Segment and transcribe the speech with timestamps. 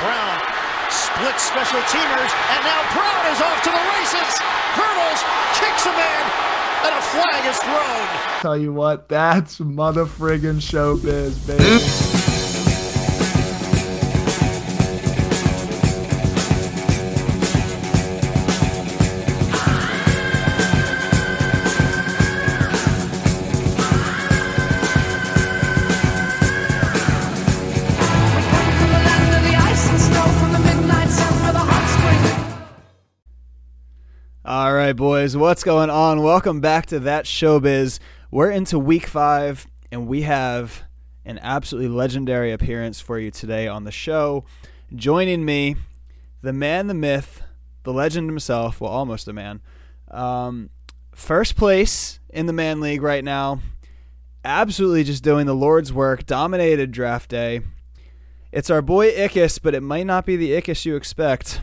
[0.00, 0.40] Brown
[0.88, 4.32] splits special teamers, and now Brown is off to the races.
[4.72, 5.20] Hurdles,
[5.60, 6.24] kicks a man,
[6.84, 8.40] and a flag is thrown.
[8.40, 12.29] Tell you what, that's mother friggin' showbiz, baby.
[34.90, 36.20] Right, boys, what's going on?
[36.20, 38.00] Welcome back to That Showbiz.
[38.32, 40.82] We're into week five, and we have
[41.24, 44.44] an absolutely legendary appearance for you today on the show.
[44.92, 45.76] Joining me,
[46.42, 47.40] the man, the myth,
[47.84, 49.60] the legend himself, well, almost a man.
[50.10, 50.70] Um,
[51.14, 53.60] first place in the Man League right now.
[54.44, 56.26] Absolutely just doing the Lord's work.
[56.26, 57.60] Dominated draft day.
[58.50, 61.60] It's our boy Ickis, but it might not be the Ickis you expect.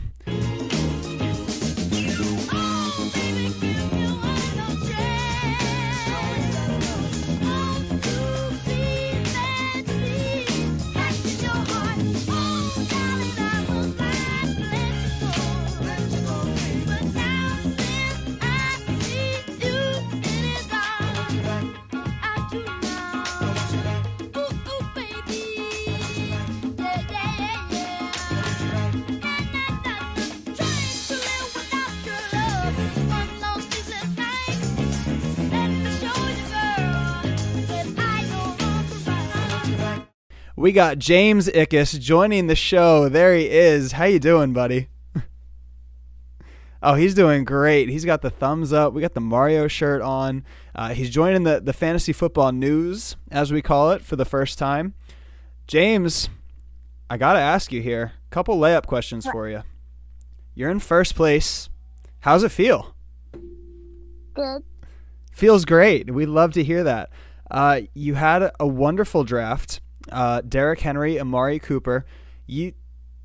[40.58, 43.08] We got James Ickis joining the show.
[43.08, 43.92] There he is.
[43.92, 44.88] How you doing, buddy?
[46.82, 47.88] oh, he's doing great.
[47.88, 48.92] He's got the thumbs up.
[48.92, 50.44] We got the Mario shirt on.
[50.74, 54.58] Uh, he's joining the the fantasy football news, as we call it, for the first
[54.58, 54.94] time.
[55.68, 56.28] James,
[57.08, 58.14] I gotta ask you here.
[58.26, 59.62] A couple layup questions for you.
[60.56, 61.68] You're in first place.
[62.22, 62.96] How's it feel?
[64.34, 64.64] Good.
[65.30, 66.10] Feels great.
[66.10, 67.10] We love to hear that.
[67.48, 69.80] Uh, you had a wonderful draft
[70.12, 72.04] uh, Derrick Henry, Amari Cooper.
[72.46, 72.72] You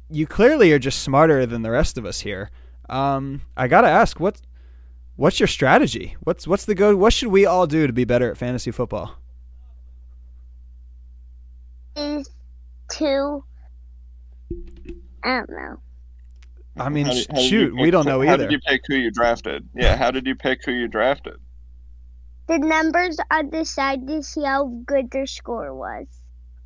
[0.09, 2.51] you clearly are just smarter than the rest of us here.
[2.89, 4.41] Um, I gotta ask, what
[5.15, 6.15] what's your strategy?
[6.21, 6.95] What's what's the go?
[6.95, 9.15] What should we all do to be better at fantasy football?
[11.95, 12.29] Is
[12.93, 13.43] to
[15.23, 15.79] I don't know.
[16.75, 18.43] I mean, How did- how did you shoot, we don't know How either.
[18.47, 19.69] did you pick who you drafted?
[19.75, 21.35] Yeah, how did you pick who you drafted?
[22.47, 26.07] The numbers on the side to see how good their score was.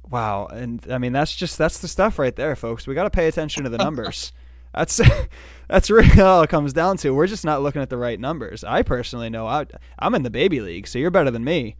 [0.09, 2.88] Wow, and I mean that's just that's the stuff right there, folks.
[2.88, 4.31] We got to pay attention to the numbers.
[4.73, 5.01] that's
[5.68, 7.13] that's really all it comes down to.
[7.13, 8.63] We're just not looking at the right numbers.
[8.63, 9.66] I personally know I,
[10.00, 11.75] I'm in the baby league, so you're better than me.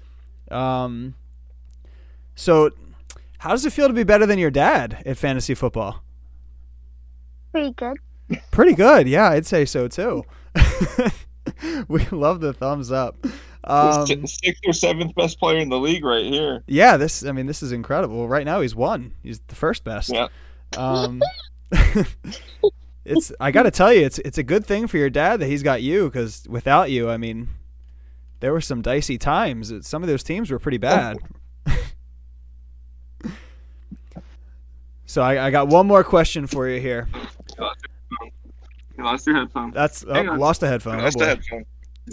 [0.52, 1.16] Um,
[2.36, 2.72] so
[3.40, 6.04] how does it feel to be better than your dad at fantasy football?
[7.52, 7.98] Pretty good.
[8.52, 10.24] Pretty good, yeah, I'd say so too.
[11.88, 13.26] we love the thumbs up.
[13.68, 16.64] Um, He's sixth or seventh best player in the league right here.
[16.68, 18.28] Yeah, this I mean this is incredible.
[18.28, 19.14] Right now he's one.
[19.22, 20.12] He's the first best.
[20.14, 20.28] Yeah.
[20.78, 21.22] Um
[23.06, 25.48] It's I got to tell you it's it's a good thing for your dad that
[25.48, 27.50] he's got you cuz without you, I mean
[28.40, 29.74] there were some dicey times.
[29.86, 31.18] Some of those teams were pretty bad.
[35.06, 37.08] so I, I got one more question for you here.
[38.98, 39.72] You lost your headphone.
[39.72, 41.00] That's oh, lost a headphone.
[41.00, 41.24] Oh, Lost boy.
[41.24, 41.66] a headphone.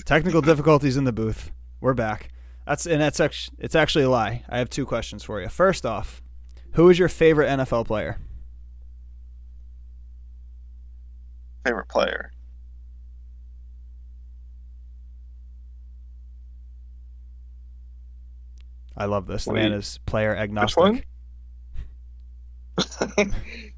[0.02, 1.52] Technical difficulties in the booth.
[1.80, 2.30] We're back.
[2.66, 4.42] That's and that's actually it's actually a lie.
[4.48, 5.48] I have two questions for you.
[5.48, 6.22] First off,
[6.72, 8.18] who is your favorite NFL player?
[11.64, 12.32] Favorite player.
[18.96, 19.44] I love this.
[19.44, 19.62] The Wait.
[19.62, 21.06] man is player agnostic.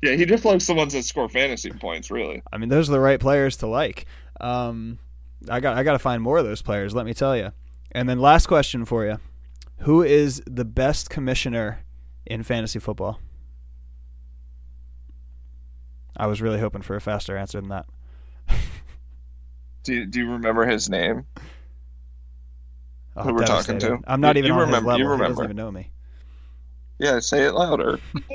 [0.03, 2.43] yeah, he just likes the ones that score fantasy points, really.
[2.53, 4.07] I mean, those are the right players to like.
[4.41, 4.99] Um,
[5.51, 6.95] I got I got to find more of those players.
[6.95, 7.53] Let me tell you.
[7.93, 9.19] And then last question for you:
[9.79, 11.81] Who is the best commissioner
[12.27, 13.21] in fantasy football?
[16.17, 17.87] I was really hoping for a faster answer than that.
[19.85, 21.27] Do you, do you remember his name?
[23.17, 23.99] Oh, Who we're talking to?
[24.07, 24.97] I'm not You- even you remember- you level.
[24.97, 25.29] He remember.
[25.29, 25.93] doesn't even know me.
[26.99, 27.99] Yeah, say it louder.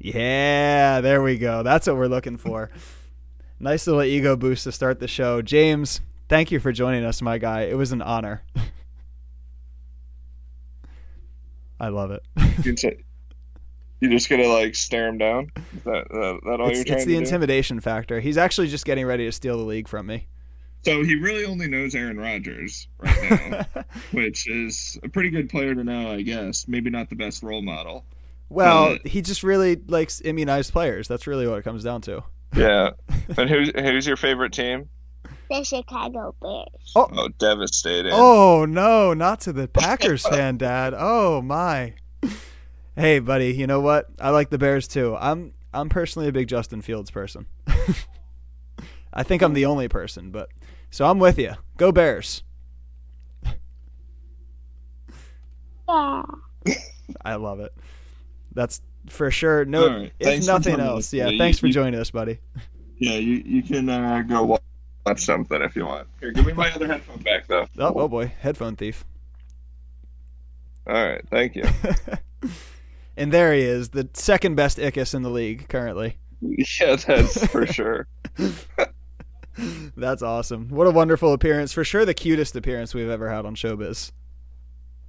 [0.00, 1.62] Yeah, there we go.
[1.62, 2.70] That's what we're looking for.
[3.60, 5.42] nice little ego boost to start the show.
[5.42, 7.62] James, thank you for joining us, my guy.
[7.62, 8.42] It was an honor.
[11.80, 12.22] I love it.
[14.00, 15.50] you're just gonna like stare him down?
[15.76, 17.24] Is that, that, that all It's, you're trying it's the to do?
[17.24, 18.20] intimidation factor.
[18.20, 20.28] He's actually just getting ready to steal the league from me.
[20.84, 25.74] So he really only knows Aaron Rodgers right now, which is a pretty good player
[25.74, 26.68] to know, I guess.
[26.68, 28.04] Maybe not the best role model.
[28.50, 31.08] Well, he just really likes immunized players.
[31.08, 32.22] That's really what it comes down to.
[32.54, 32.90] Yeah.
[33.36, 34.88] and who's who's your favorite team?
[35.50, 36.92] The Chicago Bears.
[36.96, 38.12] Oh, oh devastating.
[38.14, 40.94] Oh no, not to the Packers fan, Dad.
[40.96, 41.94] Oh my.
[42.96, 43.52] Hey, buddy.
[43.52, 44.06] You know what?
[44.20, 45.16] I like the Bears too.
[45.18, 47.46] I'm I'm personally a big Justin Fields person.
[49.12, 50.48] I think I'm the only person, but
[50.90, 51.54] so I'm with you.
[51.76, 52.42] Go Bears.
[55.88, 56.22] Yeah.
[57.24, 57.72] I love it.
[58.52, 59.64] That's for sure.
[59.64, 60.12] No, right.
[60.18, 61.30] if Thanks nothing else, us yeah.
[61.38, 62.38] Thanks You- for you- joining us, buddy.
[62.98, 64.58] Yeah, you you can uh, go wa-
[65.04, 66.06] watch something if you want.
[66.20, 67.66] Here, give me my other headphone back though.
[67.78, 69.04] Oh, oh boy, headphone thief.
[70.86, 71.64] All right, thank you.
[73.16, 76.18] and there he is, the second best Ickis in the league currently.
[76.40, 78.06] yeah, that's for sure.
[79.96, 80.68] That's awesome.
[80.68, 81.72] What a wonderful appearance.
[81.72, 84.10] For sure, the cutest appearance we've ever had on Showbiz.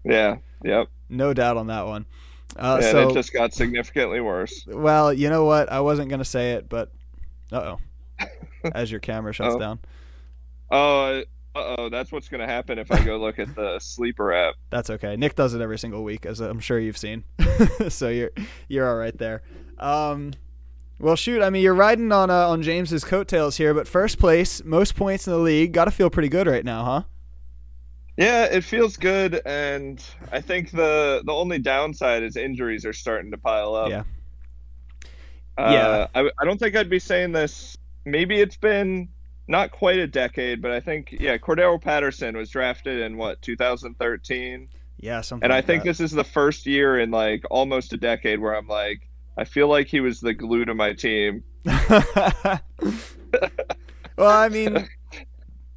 [0.03, 0.87] Yeah, yep.
[1.09, 2.05] No doubt on that one.
[2.57, 4.65] Uh, and so, it just got significantly worse.
[4.67, 5.71] well, you know what?
[5.71, 6.91] I wasn't going to say it, but
[7.51, 7.77] uh
[8.21, 8.25] oh.
[8.73, 9.59] As your camera shuts Oh.
[9.59, 9.79] down.
[10.71, 11.21] Oh,
[11.55, 14.55] uh oh, that's what's gonna happen if I go look at the sleeper app.
[14.71, 15.15] That's okay.
[15.15, 17.23] Nick does it every single week, as I'm sure you've seen.
[17.89, 18.31] so you're
[18.67, 19.41] you're all right there.
[19.77, 20.33] Um,
[20.99, 21.41] well, shoot.
[21.41, 25.27] I mean, you're riding on uh, on James's coattails here, but first place, most points
[25.27, 25.71] in the league.
[25.71, 27.01] Got to feel pretty good right now, huh?
[28.17, 30.01] Yeah, it feels good, and
[30.31, 33.89] I think the the only downside is injuries are starting to pile up.
[33.89, 34.03] Yeah.
[35.57, 36.07] Uh, Yeah.
[36.15, 37.77] I, I don't think I'd be saying this.
[38.05, 39.09] Maybe it's been
[39.47, 44.69] not quite a decade, but I think yeah, Cordarrelle Patterson was drafted in what 2013,
[44.99, 45.43] Yeah, something.
[45.43, 45.89] and I like think that.
[45.89, 49.07] this is the first year in like almost a decade where I'm like,
[49.37, 51.43] I feel like he was the glue to my team.
[51.65, 52.61] well,
[54.19, 54.87] I mean,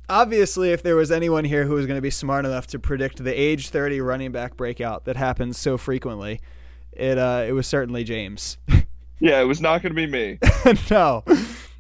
[0.08, 3.22] obviously, if there was anyone here who was going to be smart enough to predict
[3.22, 6.40] the age 30 running back breakout that happens so frequently,
[6.92, 8.58] it uh, it was certainly James.
[9.20, 10.38] Yeah, it was not going to be me.
[10.90, 11.24] no,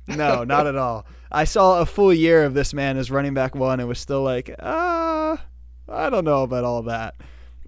[0.08, 1.06] no, not at all.
[1.30, 4.22] I saw a full year of this man as running back one and was still
[4.22, 5.36] like, uh,
[5.88, 7.14] I don't know about all that.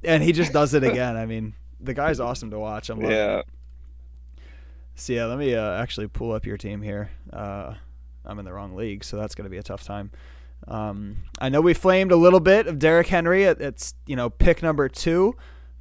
[0.02, 1.16] And he just does it again.
[1.16, 2.90] I mean, the guy's awesome to watch.
[2.90, 3.16] I'm loving it.
[3.16, 3.42] Yeah.
[4.96, 7.10] So yeah, let me uh, actually pull up your team here.
[7.32, 7.74] Uh,
[8.24, 10.10] I'm in the wrong league, so that's going to be a tough time.
[10.68, 13.44] Um, I know we flamed a little bit of Derrick Henry.
[13.44, 15.34] It, it's you know pick number two,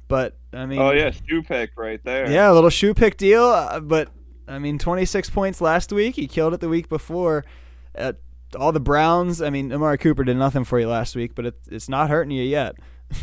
[0.08, 2.30] but I mean, Oh yeah, shoe pick right there.
[2.30, 3.44] yeah, a little shoe pick deal.
[3.44, 4.08] Uh, but
[4.48, 6.16] I mean, 26 points last week.
[6.16, 7.44] He killed it the week before.
[7.96, 8.14] Uh,
[8.58, 9.40] all the Browns.
[9.40, 12.32] I mean, Amari Cooper did nothing for you last week, but it, it's not hurting
[12.32, 12.74] you yet.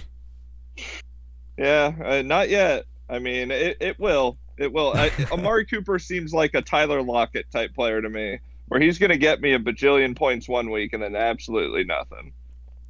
[1.57, 2.85] Yeah, uh, not yet.
[3.09, 4.37] I mean, it, it will.
[4.57, 4.93] It will.
[4.95, 9.11] I, Amari Cooper seems like a Tyler Lockett type player to me, where he's going
[9.11, 12.33] to get me a bajillion points one week and then absolutely nothing.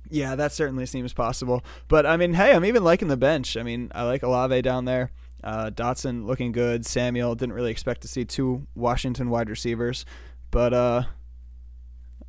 [0.10, 1.64] Yeah, that certainly seems possible.
[1.88, 3.58] But I mean, hey, I'm even liking the bench.
[3.58, 5.12] I mean, I like Olave down there.
[5.44, 6.86] Uh, Dotson looking good.
[6.86, 10.06] Samuel didn't really expect to see two Washington wide receivers,
[10.50, 11.04] but uh,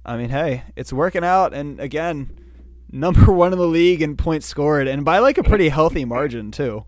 [0.04, 1.54] I mean, hey, it's working out.
[1.54, 2.38] And again,
[2.92, 6.50] number one in the league in points scored, and by like a pretty healthy margin
[6.50, 6.84] too.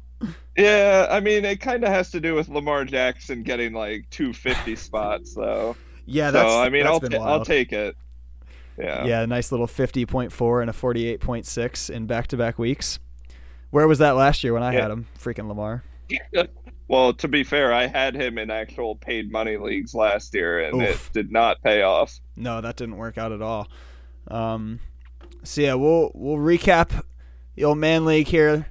[0.57, 4.77] Yeah, I mean, it kind of has to do with Lamar Jackson getting like 250
[4.77, 5.75] spots, though.
[6.11, 6.51] Yeah, that's.
[6.51, 7.97] so I mean, that's I'll been ta- I'll take it.
[8.79, 9.05] Yeah.
[9.05, 12.99] Yeah, a nice little 50.4 and a 48.6 in back-to-back weeks.
[13.71, 14.83] Where was that last year when I Yeah.
[14.83, 15.07] had him?
[15.19, 15.85] Freaking Lamar.
[16.89, 20.83] Well, to be fair, I had him in actual paid money leagues last year, and
[20.83, 21.07] Oof.
[21.07, 22.19] it did not pay off.
[22.35, 23.69] No, that didn't work out at all.
[24.27, 24.81] Um,
[25.45, 27.05] so yeah, we'll we'll recap
[27.55, 28.67] the old man league here.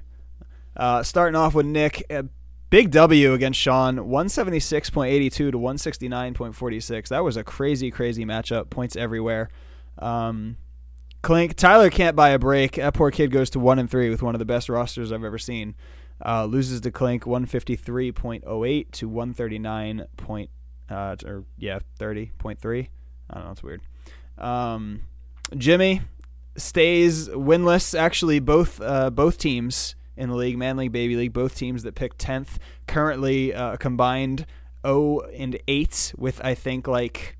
[0.76, 2.04] Uh, starting off with Nick,
[2.70, 6.54] big W against Sean, one seventy six point eighty two to one sixty nine point
[6.54, 7.10] forty six.
[7.10, 8.70] That was a crazy, crazy matchup.
[8.70, 9.50] Points everywhere.
[9.98, 10.56] Um,
[11.22, 12.76] Clink, Tyler can't buy a break.
[12.76, 15.24] That poor kid goes to one and three with one of the best rosters I've
[15.24, 15.74] ever seen.
[16.24, 20.50] Uh, loses to Clink one fifty three point oh eight to one thirty nine point
[20.88, 22.88] uh, or yeah thirty point three.
[23.28, 23.50] I don't know.
[23.52, 23.82] It's weird.
[24.38, 25.02] Um,
[25.56, 26.02] Jimmy
[26.56, 27.98] stays winless.
[27.98, 31.94] Actually, both uh, both teams in the league, Man League, Baby League, both teams that
[31.94, 34.46] picked tenth, currently uh, combined
[34.86, 37.36] zero and eight with I think like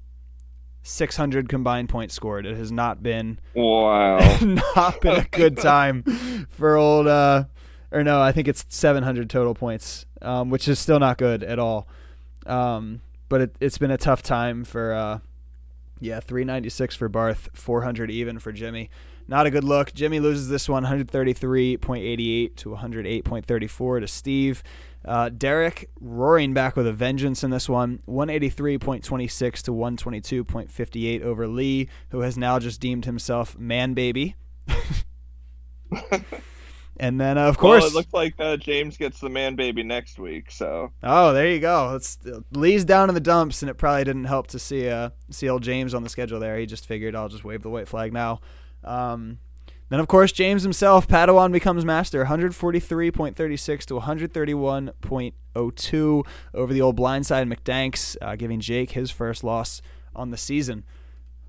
[0.83, 2.47] six hundred combined points scored.
[2.47, 4.19] It has not been Wow.
[4.77, 6.03] not been a good time
[6.51, 7.07] for old.
[7.07, 7.45] Uh,
[7.93, 11.59] or no, I think it's 700 total points, um, which is still not good at
[11.59, 11.89] all.
[12.47, 15.19] Um, but it, it's been a tough time for, uh,
[15.99, 18.91] yeah, 396 for Barth, 400 even for Jimmy.
[19.31, 19.95] Not a good look.
[19.95, 24.65] Jimmy loses this one, 133.88 to 108.34 to Steve.
[25.05, 31.89] Uh, Derek roaring back with a vengeance in this one, 183.26 to 122.58 over Lee,
[32.11, 34.35] who has now just deemed himself man baby.
[37.01, 39.83] And then, uh, of course, well, it looks like uh, James gets the man baby
[39.83, 40.51] next week.
[40.51, 41.95] So oh, there you go.
[41.95, 42.19] It's
[42.53, 45.63] Lee's down in the dumps, and it probably didn't help to see uh, see old
[45.63, 46.59] James on the schedule there.
[46.59, 48.43] He just figured I'll just wave the white flag now.
[48.85, 49.39] Um,
[49.89, 57.53] then, of course, James himself, Padawan becomes master, 143.36 to 131.02 over the old blindside
[57.53, 59.83] McDanks, uh, giving Jake his first loss
[60.15, 60.85] on the season.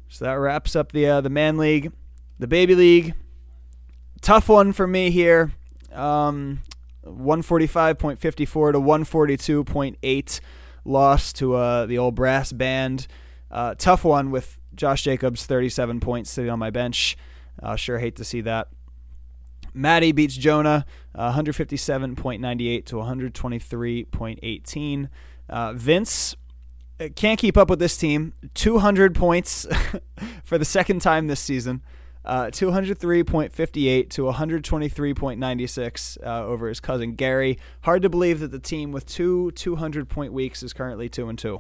[0.10, 1.94] So that wraps up the uh, the man league,
[2.40, 3.14] the baby league
[4.22, 5.52] tough one for me here.
[5.92, 6.62] Um,
[7.06, 10.40] 145.54 to 142.8
[10.86, 13.08] loss to uh, the old brass band.
[13.50, 17.18] Uh, tough one with Josh Jacobs, 37 points sitting on my bench.
[17.62, 18.70] Uh, sure hate to see that.
[19.74, 20.86] Maddie beats Jonah,
[21.16, 25.10] 157.98 to 123.18.
[25.50, 26.36] Uh, Vince
[27.00, 28.34] uh, can't keep up with this team.
[28.54, 29.66] 200 points
[30.44, 31.82] for the second time this season
[32.24, 37.58] uh, 203.58 to 123.96 uh, over his cousin Gary.
[37.82, 41.40] Hard to believe that the team with two 200 point weeks is currently 2 and
[41.40, 41.60] 2.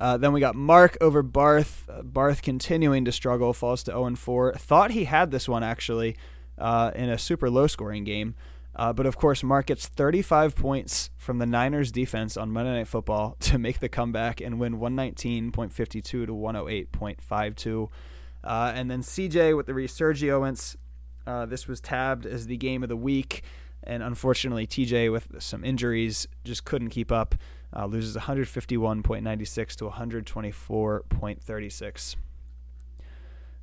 [0.00, 1.88] Uh, then we got Mark over Barth.
[1.88, 4.54] Uh, Barth continuing to struggle, falls to 0 and 4.
[4.54, 6.16] Thought he had this one actually
[6.56, 8.34] uh, in a super low scoring game.
[8.76, 12.86] Uh, but of course, Mark gets 35 points from the Niners defense on Monday Night
[12.86, 17.88] Football to make the comeback and win 119.52 to 108.52.
[18.44, 20.76] Uh, and then CJ with the resurgence.
[21.48, 23.42] This was tabbed as the game of the week.
[23.82, 27.34] And unfortunately, TJ with some injuries just couldn't keep up.
[27.74, 32.16] Uh, loses 151.96 to 124.36.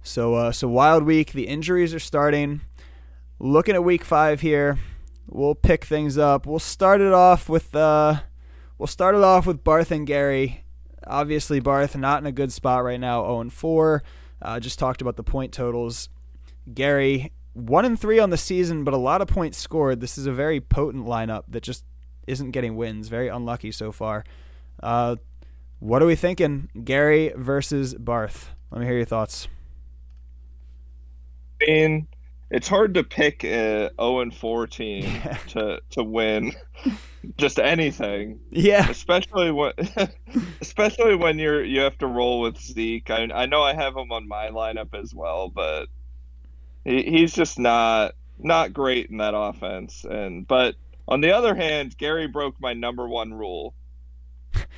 [0.03, 1.31] So, uh, so wild week.
[1.31, 2.61] The injuries are starting.
[3.39, 4.79] Looking at week five here,
[5.27, 6.45] we'll pick things up.
[6.45, 8.21] We'll start it off with uh,
[8.77, 10.63] we'll start it off with Barth and Gary.
[11.07, 14.03] Obviously, Barth not in a good spot right now, 0 and 4.
[14.41, 16.09] Uh, just talked about the point totals.
[16.71, 20.01] Gary, one and three on the season, but a lot of points scored.
[20.01, 21.83] This is a very potent lineup that just
[22.27, 23.07] isn't getting wins.
[23.07, 24.23] Very unlucky so far.
[24.81, 25.17] Uh,
[25.79, 26.69] what are we thinking?
[26.83, 28.51] Gary versus Barth.
[28.71, 29.47] Let me hear your thoughts.
[31.61, 32.07] I mean,
[32.51, 36.53] it's hard to pick a 0 and 4 team to to win
[37.37, 38.39] just anything.
[38.51, 38.89] Yeah.
[38.89, 39.73] Especially when
[40.61, 43.09] especially when you're you have to roll with Zeke.
[43.09, 45.87] I I know I have him on my lineup as well, but
[46.83, 50.05] he, he's just not not great in that offense.
[50.09, 50.75] And but
[51.07, 53.73] on the other hand, Gary broke my number one rule.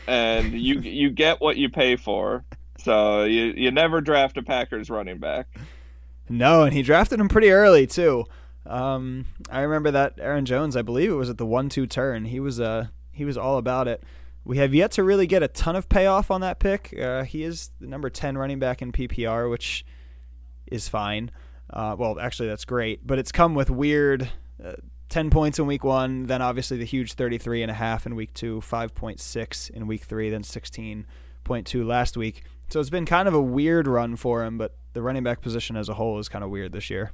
[0.08, 2.44] And you you get what you pay for.
[2.80, 5.48] So you you never draft a Packers running back.
[6.30, 8.26] No, and he drafted him pretty early too.
[8.66, 10.76] Um, I remember that Aaron Jones.
[10.76, 12.26] I believe it was at the one-two turn.
[12.26, 14.04] He was uh he was all about it.
[14.44, 16.98] We have yet to really get a ton of payoff on that pick.
[16.98, 19.86] Uh, he is the number ten running back in PPR, which
[20.68, 21.32] is fine.
[21.70, 24.30] Uh, well, actually, that's great, but it's come with weird.
[24.64, 24.74] Uh,
[25.10, 28.34] 10 points in week one, then obviously the huge 33 and a half in week
[28.34, 32.44] two, 5.6 in week three, then 16.2 last week.
[32.70, 35.78] So it's been kind of a weird run for him, but the running back position
[35.78, 37.12] as a whole is kind of weird this year.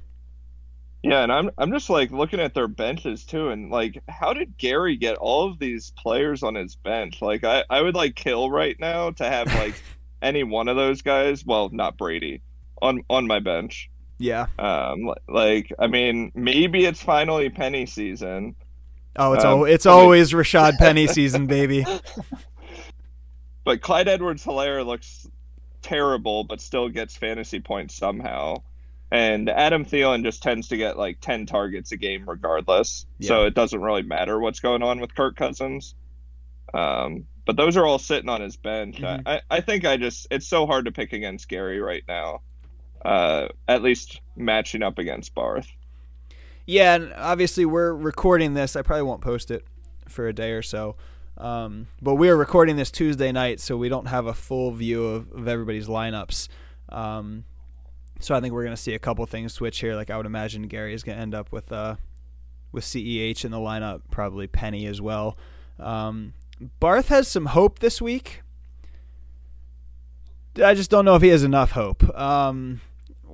[1.04, 4.56] Yeah, and I'm I'm just like looking at their benches too, and like, how did
[4.56, 7.20] Gary get all of these players on his bench?
[7.20, 9.74] Like, I I would like kill right now to have like
[10.22, 11.44] any one of those guys.
[11.44, 12.40] Well, not Brady
[12.80, 13.90] on on my bench.
[14.18, 14.46] Yeah.
[14.58, 18.54] Um, like I mean, maybe it's finally Penny season.
[19.16, 20.42] Oh, it's um, al- it's always mean...
[20.44, 21.84] Rashaad Penny season, baby.
[23.64, 25.28] but Clyde Edwards-Helaire looks
[25.82, 28.56] terrible, but still gets fantasy points somehow.
[29.12, 33.06] And Adam Thielen just tends to get like 10 targets a game regardless.
[33.18, 33.28] Yeah.
[33.28, 35.94] So it doesn't really matter what's going on with Kirk Cousins.
[36.72, 39.00] Um, but those are all sitting on his bench.
[39.00, 39.28] Mm-hmm.
[39.28, 42.40] I, I think I just, it's so hard to pick against Gary right now.
[43.04, 45.68] Uh, at least matching up against Barth.
[46.66, 48.76] Yeah, and obviously we're recording this.
[48.76, 49.64] I probably won't post it
[50.08, 50.96] for a day or so.
[51.36, 55.04] Um, but we are recording this Tuesday night, so we don't have a full view
[55.04, 56.48] of, of everybody's lineups.
[56.88, 57.44] Um,
[58.20, 59.94] so I think we're going to see a couple things switch here.
[59.94, 61.96] Like I would imagine Gary is going to end up with uh,
[62.72, 65.36] with CEH in the lineup, probably Penny as well.
[65.78, 66.34] Um,
[66.80, 68.42] Barth has some hope this week.
[70.62, 72.16] I just don't know if he has enough hope.
[72.16, 72.80] Um,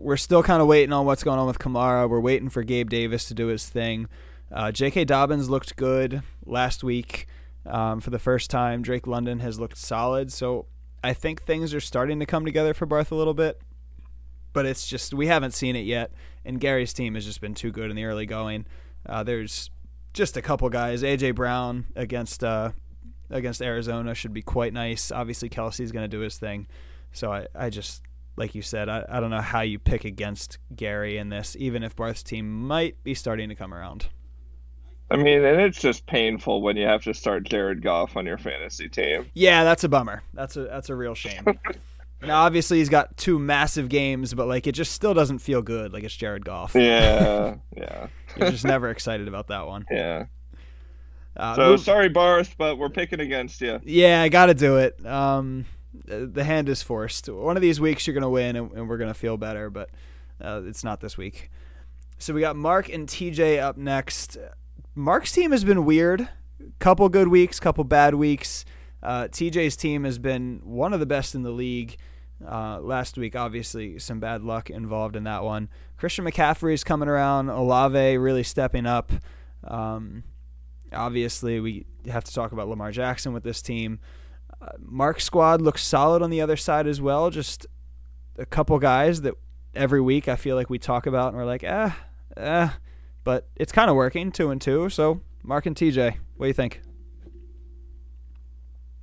[0.00, 2.08] we're still kind of waiting on what's going on with Kamara.
[2.08, 4.08] We're waiting for Gabe Davis to do his thing.
[4.50, 5.04] Uh, J.K.
[5.04, 7.26] Dobbins looked good last week
[7.66, 8.82] um, for the first time.
[8.82, 10.32] Drake London has looked solid.
[10.32, 10.66] So
[11.04, 13.60] I think things are starting to come together for Barth a little bit.
[14.52, 16.12] But it's just, we haven't seen it yet.
[16.44, 18.66] And Gary's team has just been too good in the early going.
[19.06, 19.70] Uh, there's
[20.12, 21.04] just a couple guys.
[21.04, 21.32] A.J.
[21.32, 22.42] Brown against.
[22.42, 22.72] Uh,
[23.32, 25.12] against Arizona should be quite nice.
[25.12, 26.66] Obviously, Kelce's going to do his thing.
[27.12, 28.02] So I, I just
[28.40, 31.82] like you said, I, I don't know how you pick against Gary in this, even
[31.82, 34.06] if Barth's team might be starting to come around.
[35.10, 38.38] I mean, and it's just painful when you have to start Jared Goff on your
[38.38, 39.26] fantasy team.
[39.34, 40.22] Yeah, that's a bummer.
[40.32, 41.44] That's a that's a real shame.
[42.22, 45.92] now, obviously, he's got two massive games, but like it just still doesn't feel good.
[45.92, 46.74] Like it's Jared Goff.
[46.74, 48.06] Yeah, yeah.
[48.38, 49.84] You're just never excited about that one.
[49.90, 50.26] Yeah.
[51.36, 53.80] Uh, so move- sorry, Barth, but we're picking against you.
[53.84, 55.04] Yeah, I got to do it.
[55.04, 57.28] Um, the hand is forced.
[57.28, 59.90] One of these weeks you're gonna win, and, and we're gonna feel better, but
[60.40, 61.50] uh, it's not this week.
[62.18, 64.36] So we got Mark and TJ up next.
[64.94, 66.28] Mark's team has been weird.
[66.78, 68.64] Couple good weeks, couple bad weeks.
[69.02, 71.96] Uh, TJ's team has been one of the best in the league.
[72.46, 75.68] Uh, last week, obviously, some bad luck involved in that one.
[75.96, 77.48] Christian McCaffrey's coming around.
[77.48, 79.12] Olave really stepping up.
[79.64, 80.24] Um,
[80.92, 84.00] obviously, we have to talk about Lamar Jackson with this team.
[84.78, 87.30] Mark's squad looks solid on the other side as well.
[87.30, 87.66] Just
[88.38, 89.34] a couple guys that
[89.74, 91.90] every week I feel like we talk about and we're like, eh,
[92.36, 92.68] eh.
[93.24, 94.88] But it's kind of working, two and two.
[94.90, 96.80] So Mark and TJ, what do you think?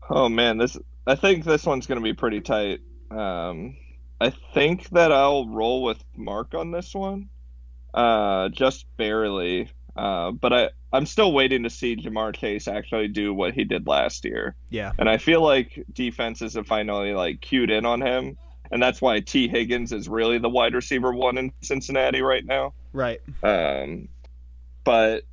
[0.10, 2.82] Oh man, this I think this one's going to be pretty tight.
[3.12, 3.78] Um,
[4.20, 7.30] I think that I'll roll with Mark on this one,
[7.94, 9.70] uh, just barely.
[9.98, 13.88] Uh, but I I'm still waiting to see Ja'Marr Chase actually do what he did
[13.88, 18.38] last year, Yeah, and I feel like defenses have finally like cued in on him,
[18.72, 22.74] and that's why Tee Higgins is really the wide receiver one in Cincinnati right now.
[22.94, 23.20] right.
[23.44, 24.08] Um,
[24.84, 25.24] but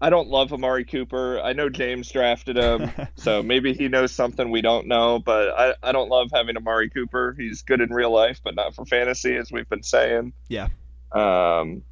[0.00, 1.40] I don't love Amari Cooper.
[1.40, 5.18] I know James drafted him, so maybe he knows something we don't know.
[5.18, 7.34] But I, I don't love having Amari Cooper.
[7.36, 10.32] He's good in real life, but not for fantasy, as we've been saying.
[10.48, 10.68] Yeah.
[11.10, 11.82] Um,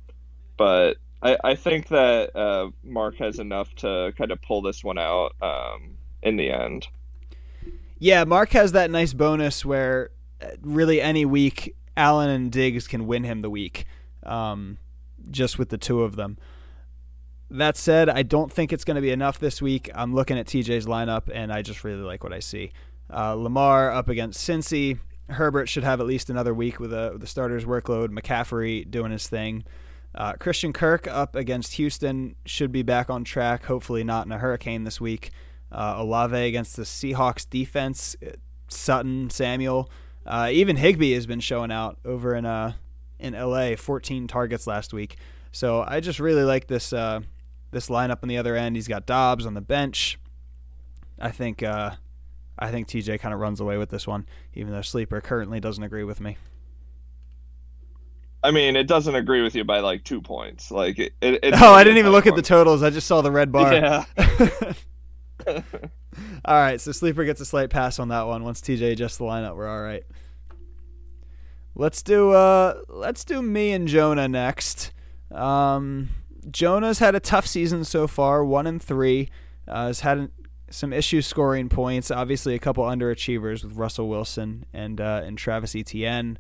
[0.57, 4.99] but I, I think that uh, Mark has enough to kind of pull this one
[4.99, 6.89] out um, in the end.
[7.99, 10.11] Yeah, Mark has that nice bonus where
[10.43, 13.87] uh, really any week Allen and Diggs can win him the week,
[14.23, 14.79] um,
[15.31, 16.37] just with the two of them.
[17.51, 19.89] That said, I don't think it's going to be enough this week.
[19.95, 22.73] I'm looking at TJ's lineup, and I just really like what I see.
[23.09, 24.99] Uh, Lamar up against Cincy.
[25.29, 28.09] Herbert should have at least another week with, a, with the starter's workload.
[28.09, 29.65] McCaffrey doing his thing.
[30.17, 33.67] Uh, Christian Kirk up against Houston should be back on track.
[33.67, 35.31] Hopefully not in a hurricane this week.
[35.71, 38.17] Uh, Olave against the Seahawks defense.
[38.69, 39.91] Sutton, Samuel,
[40.25, 42.73] uh, even Higbee has been showing out over in uh
[43.19, 43.77] in LA.
[43.77, 45.17] 14 targets last week.
[45.53, 47.21] So I just really like this uh,
[47.71, 48.77] this lineup on the other end.
[48.77, 50.19] He's got Dobbs on the bench.
[51.19, 51.93] I think uh,
[52.59, 55.83] I think TJ kind of runs away with this one, even though Sleeper currently doesn't
[55.83, 56.37] agree with me.
[58.47, 60.71] I mean, it doesn't agree with you by like two points.
[60.71, 61.15] Like it.
[61.21, 62.81] it it's Oh, I didn't even look at the totals.
[62.81, 63.75] I just saw the red bar.
[63.75, 64.05] Yeah.
[66.45, 68.45] all right, so Sleeper gets a slight pass on that one.
[68.45, 70.05] Once TJ adjusts the lineup, we're all right.
[71.75, 74.93] Let's do uh let's do me and Jonah next.
[75.33, 76.11] Um,
[76.49, 79.29] Jonah's had a tough season so far, one and three.
[79.67, 80.31] Uh, has had
[80.71, 82.13] some issues scoring points.
[82.13, 86.39] Obviously, a couple underachievers with Russell Wilson and uh, and Travis Etienne.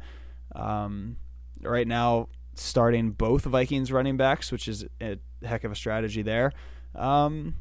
[0.54, 1.16] Um,
[1.62, 6.52] right now, starting both Vikings running backs, which is a heck of a strategy there.
[6.94, 7.56] Um,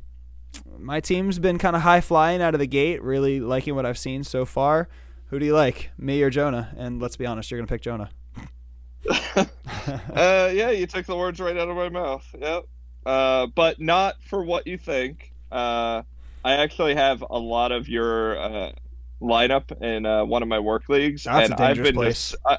[0.77, 3.97] my team's been kind of high flying out of the gate, really liking what I've
[3.97, 4.87] seen so far.
[5.27, 6.73] Who do you like, me or Jonah?
[6.77, 8.09] And let's be honest, you're gonna pick Jonah.
[9.35, 12.25] uh, yeah, you took the words right out of my mouth.
[12.39, 12.65] Yep.
[13.05, 15.31] Uh, but not for what you think.
[15.51, 16.03] Uh,
[16.43, 18.71] I actually have a lot of your uh,
[19.21, 22.31] lineup in uh, one of my work leagues, That's and I've been place.
[22.31, 22.35] just.
[22.45, 22.57] I,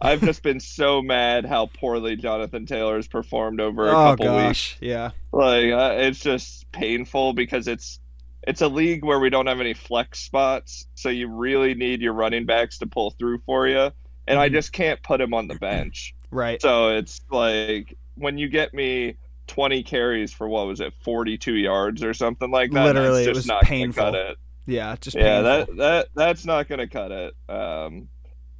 [0.00, 4.76] I've just been so mad how poorly Jonathan Taylor's performed over a oh couple weeks.
[4.80, 8.00] yeah, Like uh, it's just painful because it's
[8.46, 12.12] it's a league where we don't have any flex spots, so you really need your
[12.12, 13.90] running backs to pull through for you,
[14.26, 14.52] and I Mhm.
[14.52, 16.14] just can't put him on the bench.
[16.30, 16.62] right.
[16.62, 19.16] So it's like when you get me
[19.48, 22.84] 20 carries for what was it, 42 yards or something like that.
[22.84, 24.04] Literally, it just was not painful.
[24.04, 24.36] Cut it.
[24.66, 25.74] Yeah, just Yeah, painful.
[25.74, 27.34] that that that's not gonna cut it.
[27.48, 28.08] Um,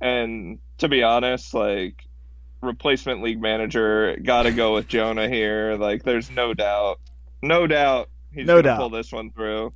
[0.01, 2.05] and to be honest, like
[2.63, 5.77] replacement league manager, gotta go with Jonah here.
[5.77, 7.01] Like, there's no doubt,
[7.43, 8.79] no doubt he's No gonna doubt.
[8.79, 9.73] pull this one through.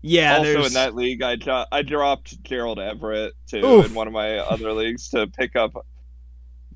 [0.00, 0.38] yeah.
[0.38, 3.86] also there's in that league, I dro- I dropped Gerald Everett too Oof.
[3.86, 5.86] in one of my other leagues to pick up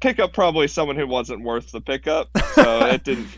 [0.01, 2.29] pick up probably someone who wasn't worth the pickup.
[2.55, 3.29] So it didn't.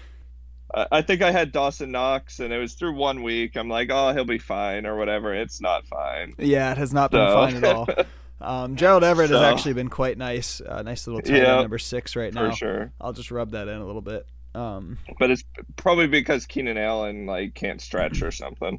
[0.74, 3.56] I I think I had Dawson Knox, and it was through one week.
[3.56, 5.32] I'm like, oh, he'll be fine or whatever.
[5.34, 6.34] It's not fine.
[6.38, 7.88] yeah, it has not been So- fine at all.
[8.40, 10.60] Um, Gerald Everett has actually been quite nice.
[10.60, 12.50] Uh, nice little tight end Yeah, number six right for now.
[12.52, 12.92] sure.
[13.00, 14.26] I'll just rub that in a little bit.
[14.54, 15.42] Um, But it's
[15.76, 18.78] probably because Keenan Allen like can't stretch or something.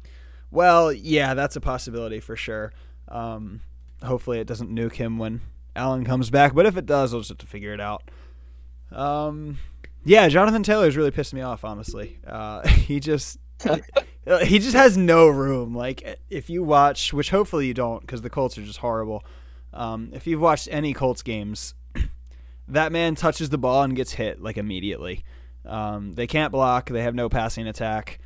[0.50, 2.72] well, yeah, that's a possibility for sure.
[3.08, 3.60] Um,
[4.02, 5.42] hopefully, it doesn't nuke him when
[5.76, 8.02] Allen comes back, but if it does, we'll just have to figure it out.
[8.92, 9.58] Um,
[10.04, 11.64] yeah, Jonathan Taylor's really pissed me off.
[11.64, 13.38] Honestly, uh, he just
[14.44, 15.74] he just has no room.
[15.74, 19.24] Like if you watch, which hopefully you don't, because the Colts are just horrible.
[19.72, 21.74] Um, if you've watched any Colts games,
[22.68, 25.24] that man touches the ball and gets hit like immediately.
[25.64, 26.88] Um, they can't block.
[26.88, 28.18] They have no passing attack.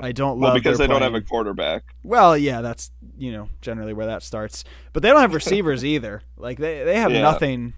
[0.00, 1.82] I don't love well because they their don't have a quarterback.
[2.02, 4.64] Well, yeah, that's you know generally where that starts.
[4.92, 6.22] But they don't have receivers either.
[6.36, 7.22] Like they they have Yeah.
[7.22, 7.74] nothing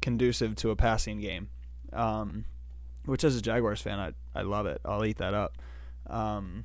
[0.00, 1.48] conducive to a passing game.
[1.92, 2.44] Um,
[3.06, 4.80] which as a Jaguars fan, I I love it.
[4.84, 5.56] I'll eat that up.
[6.06, 6.64] Um,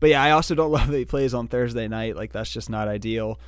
[0.00, 2.14] but yeah, I also don't love that he plays on Thursday night.
[2.16, 3.38] Like that's just not ideal.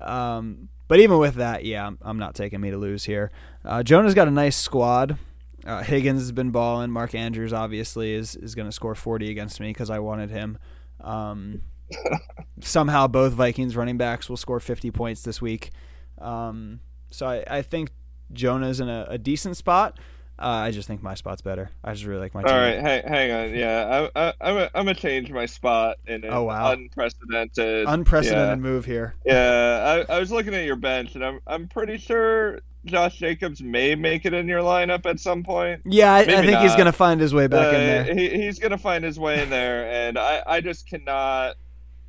[0.00, 3.30] Um, but even with that, yeah, I'm, I'm not taking me to lose here.
[3.64, 5.18] Uh, Jonah's got a nice squad.
[5.64, 6.90] Uh, Higgins has been balling.
[6.90, 10.56] Mark Andrews obviously is is going to score 40 against me because I wanted him.
[11.00, 11.62] Um,
[12.60, 15.70] somehow both Vikings running backs will score 50 points this week.
[16.18, 16.80] Um,
[17.10, 17.90] so I, I think
[18.32, 19.98] Jonah's in a, a decent spot.
[20.38, 21.70] Uh, I just think my spot's better.
[21.82, 22.52] I just really like my team.
[22.52, 23.54] All right, hang, hang on.
[23.58, 26.72] Yeah, I, I, I'm gonna, I'm gonna change my spot in an Oh, wow.
[26.72, 29.16] unprecedented, Unprecedented move here.
[29.24, 33.16] Yeah, yeah I, I was looking at your bench, and I'm, I'm pretty sure Josh
[33.16, 35.82] Jacobs may make it in your lineup at some point.
[35.84, 38.14] Yeah, I, I think he's going to find his way back in Uh, there.
[38.14, 41.56] He, he's gonna find his way in there, and I, I just cannot.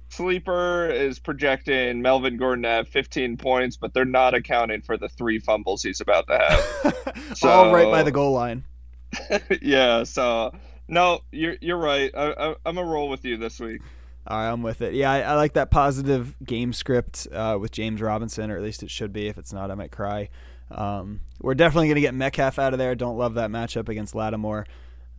[0.09, 5.07] Sleeper is projecting Melvin Gordon to have 15 points, but they're not accounting for the
[5.07, 7.37] three fumbles he's about to have.
[7.37, 8.63] so, All right by the goal line.
[9.61, 10.53] yeah, so
[10.87, 12.11] no, you're you're right.
[12.15, 13.81] I, I, I'm gonna roll with you this week.
[14.27, 14.93] All right, I'm with it.
[14.93, 18.83] Yeah, I, I like that positive game script uh, with James Robinson, or at least
[18.83, 19.27] it should be.
[19.27, 20.29] If it's not, I might cry.
[20.69, 22.93] Um, we're definitely going to get Metcalf out of there.
[22.93, 24.67] Don't love that matchup against Lattimore.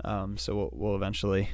[0.04, 1.50] Um, so we'll, we'll eventually.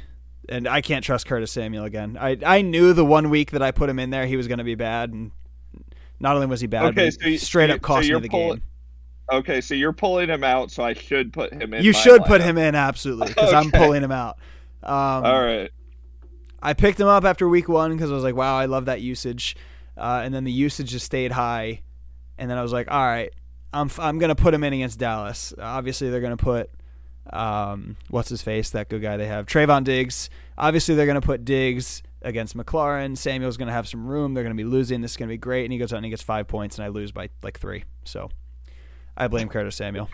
[0.48, 2.16] And I can't trust Curtis Samuel again.
[2.20, 4.58] I I knew the one week that I put him in there, he was going
[4.58, 5.32] to be bad, and
[6.20, 8.28] not only was he bad, Okay, but so you- straight up cost so me the
[8.28, 8.62] pull- game.
[9.32, 11.82] Okay, so you're pulling him out, so I should put him in.
[11.82, 14.38] You should put him in absolutely because I'm pulling him out.
[14.84, 14.92] Um,
[15.24, 15.70] All right.
[16.62, 19.00] I picked him up after week one because I was like, wow, I love that
[19.00, 19.56] usage.
[19.96, 21.82] Uh, and then the usage just stayed high.
[22.38, 23.32] And then I was like, all right,
[23.72, 25.52] I'm, f- I'm going to put him in against Dallas.
[25.60, 26.70] Obviously, they're going to put,
[27.32, 30.30] um, what's his face, that good guy they have, Trevon Diggs.
[30.58, 33.16] Obviously, they're going to put Diggs against McLaurin.
[33.16, 34.34] Samuel's going to have some room.
[34.34, 35.00] They're going to be losing.
[35.00, 35.64] This is going to be great.
[35.64, 37.84] And he goes out and he gets five points, and I lose by like three.
[38.04, 38.30] So
[39.16, 40.08] I blame Curtis Samuel.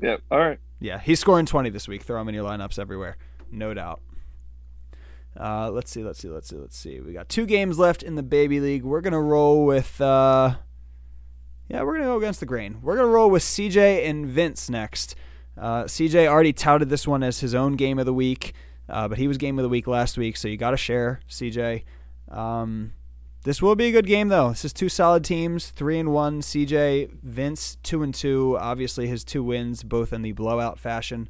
[0.00, 0.22] Yep.
[0.30, 0.58] All right.
[0.80, 2.02] Yeah, he's scoring 20 this week.
[2.02, 3.16] Throw him in your lineups everywhere.
[3.50, 4.00] No doubt.
[5.38, 7.00] Uh, let's see, let's see, let's see, let's see.
[7.00, 8.84] We got two games left in the baby league.
[8.84, 10.00] We're gonna roll with.
[10.00, 10.56] Uh,
[11.68, 12.78] yeah, we're gonna go against the grain.
[12.82, 15.14] We're gonna roll with CJ and Vince next.
[15.58, 18.54] Uh, CJ already touted this one as his own game of the week,
[18.88, 21.20] uh, but he was game of the week last week, so you got to share
[21.28, 21.82] CJ.
[22.30, 22.92] Um,
[23.44, 24.50] this will be a good game though.
[24.50, 26.40] This is two solid teams, three and one.
[26.40, 28.56] CJ, Vince, two and two.
[28.58, 31.28] Obviously, his two wins, both in the blowout fashion.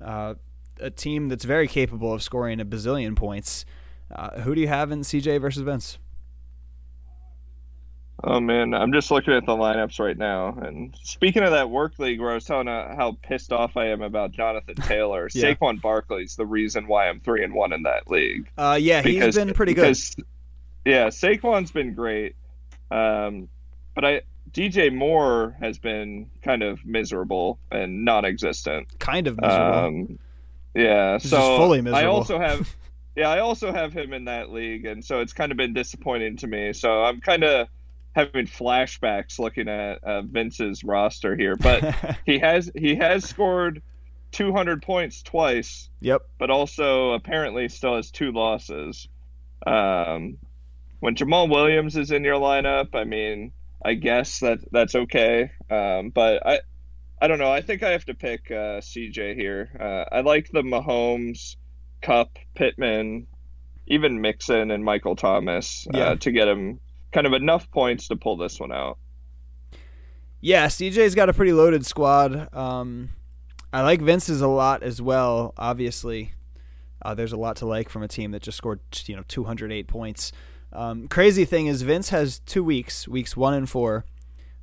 [0.00, 0.34] Uh,
[0.80, 3.64] a team that's very capable of scoring a bazillion points.
[4.10, 5.98] Uh, who do you have in CJ versus Vince?
[8.22, 10.48] Oh man, I'm just looking at the lineups right now.
[10.60, 13.86] And speaking of that work league where I was telling uh, how pissed off I
[13.88, 15.54] am about Jonathan Taylor, Yeah.
[15.54, 18.50] Saquon Barkley's the reason why I'm three and one in that league.
[18.58, 19.82] Uh, yeah, he's been pretty good.
[19.82, 20.16] because-
[20.84, 22.34] yeah, Saquon's been great.
[22.90, 23.48] Um,
[23.94, 28.98] but I DJ Moore has been kind of miserable and non-existent.
[28.98, 29.78] Kind of miserable.
[29.78, 30.18] Um,
[30.74, 32.14] yeah, He's so fully I miserable.
[32.16, 32.74] also have,
[33.16, 36.36] yeah, I also have him in that league, and so it's kind of been disappointing
[36.38, 36.72] to me.
[36.72, 37.68] So I'm kind of
[38.12, 41.94] having flashbacks looking at uh, Vince's roster here, but
[42.26, 43.82] he has he has scored
[44.32, 46.22] 200 points twice, yep.
[46.38, 49.08] but also apparently still has two losses.
[49.66, 50.38] Um,
[51.00, 53.52] when Jamaal Williams is in your lineup, I mean,
[53.84, 55.50] I guess that that's okay.
[55.70, 56.60] Um, but I,
[57.20, 57.50] I don't know.
[57.50, 59.70] I think I have to pick uh, CJ here.
[59.78, 61.56] Uh, I like the Mahomes,
[62.02, 63.26] Kupp, Pittman,
[63.86, 66.14] even Mixon and Michael Thomas uh, Yeah.
[66.14, 66.80] to get him
[67.12, 68.98] kind of enough points to pull this one out.
[70.40, 72.54] Yeah, CJ's got a pretty loaded squad.
[72.54, 73.10] Um,
[73.72, 75.52] I like Vince's a lot as well.
[75.58, 76.32] Obviously,
[77.02, 79.86] uh, there's a lot to like from a team that just scored you know 208
[79.86, 80.32] points.
[80.72, 84.04] Um, crazy thing is Vince has two weeks, weeks one and four,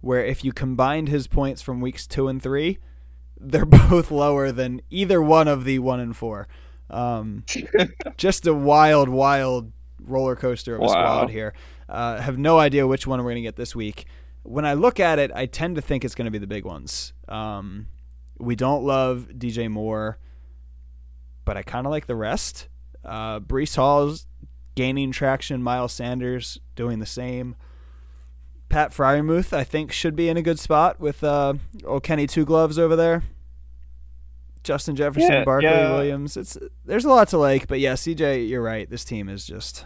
[0.02, 2.80] where if you combined his points from weeks two and three,
[3.40, 6.48] they're both lower than either one of the one and four.
[6.90, 7.44] Um,
[8.18, 10.90] just a wild, wild roller coaster of a Wow.
[10.92, 11.54] squad here.
[11.90, 14.06] Uh, have no idea which one we're going to get this week.
[14.44, 16.66] When I look at it, I tend to think it's going to be the big
[16.66, 17.14] ones.
[17.28, 17.88] Um,
[18.40, 20.18] we don't love DJ Moore,
[21.46, 22.68] but I kind of like the rest.
[23.04, 24.28] Uh, Breece Hall's
[24.76, 25.62] gaining traction.
[25.64, 27.56] Miles Sanders doing the same.
[28.70, 31.54] Pat Freiermuth, I think, should be in a good spot with uh,
[31.86, 33.24] old Kenny Two Gloves over there.
[34.64, 35.92] Justin Jefferson, Yeah, Barkley, yeah.
[35.94, 36.36] Williams.
[36.36, 38.90] It's there's a lot to like, but yeah, CJ, you're right.
[38.90, 39.86] This team is just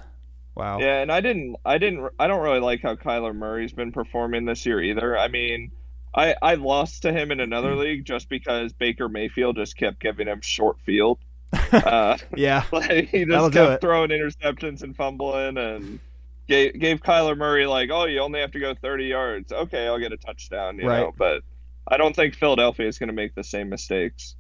[0.56, 0.80] wow.
[0.80, 4.46] Yeah, and I didn't, I didn't, I don't really like how Kyler Murray's been performing
[4.46, 5.18] this year either.
[5.18, 5.72] I mean,
[6.16, 10.28] I I lost to him in another league just because Baker Mayfield just kept giving
[10.28, 11.20] him short field.
[11.74, 16.00] Uh, Yeah, like he just kept throwing interceptions and fumbling and
[16.48, 19.52] gave gave Kyler Murray like, oh, you only have to go 30 yards.
[19.54, 21.00] Okay, I'll get a touchdown, you Right.
[21.02, 21.14] know.
[21.18, 21.44] But
[21.88, 24.36] I don't think Philadelphia is going to make the same mistakes.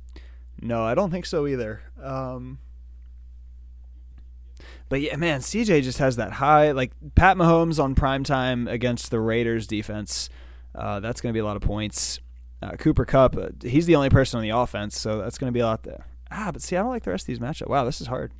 [0.61, 1.81] no, I don't think so either.
[2.01, 2.59] Um,
[4.91, 6.73] but yeah, man, CJ just has that high.
[6.73, 10.29] Like Pat Mahomes on prime time against the Raiders defense.
[10.75, 12.19] Uh, that's going to be a lot of points.
[12.61, 15.53] Uh, Cooper Kupp, uh, he's the only person on the offense, so that's going to
[15.53, 16.07] be a lot there.
[16.29, 17.69] Ah, but see, I don't like the rest of these matchups.
[17.69, 18.33] Wow, this is hard.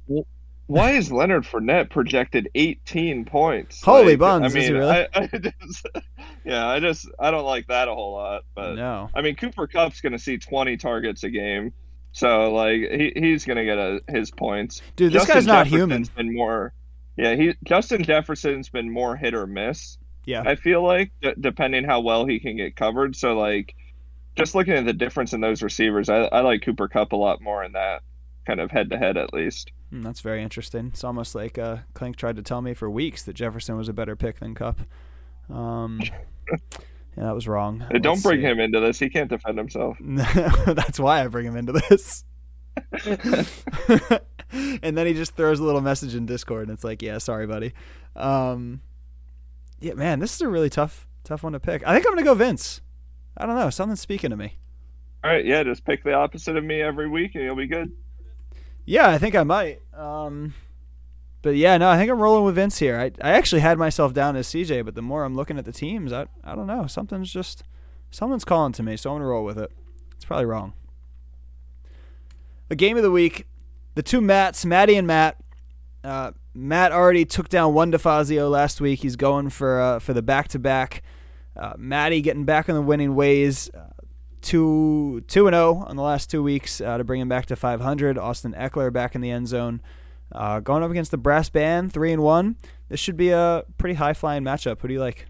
[0.68, 3.82] Why is Leonard Fournette projected 18 points?
[3.82, 4.92] Holy Like, buns, I is mean, he really?
[4.92, 5.88] I, I just,
[6.44, 8.44] yeah, I just I don't like that a whole lot.
[8.56, 9.10] But no.
[9.16, 11.72] I mean, Cooper Kupp's going to see 20 targets a game,
[12.12, 14.82] so like he, he's going to get a, his points.
[14.96, 16.28] Dude, this Justin guy's not Jefferson's human.
[16.28, 16.74] Been more,
[17.18, 17.36] yeah.
[17.36, 19.98] He Justin Jefferson's been more hit or miss.
[20.26, 20.44] Yeah.
[20.46, 23.16] I feel like d- depending how well he can get covered.
[23.16, 23.76] So like,
[24.36, 27.42] just looking at the difference in those receivers, I, I like Cooper Kupp a lot
[27.42, 28.04] more in that
[28.46, 29.72] kind of head to head at least.
[29.92, 30.88] Mm, that's very interesting.
[30.88, 33.94] It's almost like uh, Clink tried to tell me for weeks that Jefferson was a
[33.94, 34.82] better pick than Kupp.
[35.50, 36.02] Um,
[37.18, 37.86] yeah, that was wrong.
[37.92, 38.46] Hey, don't Let's bring see.
[38.48, 39.00] him into this.
[39.00, 39.98] He can't defend himself.
[40.02, 42.24] That's why I bring him into this.
[44.52, 47.48] and then he just throws a little message in Discord, and it's like, "Yeah, sorry,
[47.48, 47.74] buddy."
[48.16, 48.82] Um,
[49.80, 51.86] yeah, man, this is a really tough, tough one to pick.
[51.86, 52.82] I think I'm gonna go Vince.
[53.38, 54.58] I don't know, something's speaking to me.
[55.24, 57.92] All right, yeah, just pick the opposite of me every week, and you'll be good.
[58.86, 59.80] Yeah, I think I might.
[59.94, 60.54] Um,
[61.42, 63.00] but yeah, no, I think I'm rolling with Vince here.
[63.00, 65.72] I, I actually had myself down as CJ, but the more I'm looking at the
[65.72, 66.88] teams, I I don't know.
[66.88, 67.64] Something's just
[68.10, 69.72] something's calling to me, so I'm gonna roll with it.
[70.16, 70.74] It's probably wrong.
[72.70, 73.48] The game of the week,
[73.96, 75.38] the two Matts, Matty and Matt.
[76.04, 79.02] Uh, Matt already took down one DeFazio last week.
[79.02, 81.04] He's going for uh, for the back to back.
[81.78, 83.70] Matty getting back on the winning ways.
[83.74, 83.88] Uh,
[84.42, 87.56] two two and zero on the last two weeks uh, to bring him back to
[87.56, 88.18] 500.
[88.18, 89.82] Austin Ekeler back in the end zone,
[90.34, 92.56] uh, going up against the brass band, three and one.
[92.90, 94.80] This should be a pretty high flying matchup.
[94.82, 95.28] Who do you like?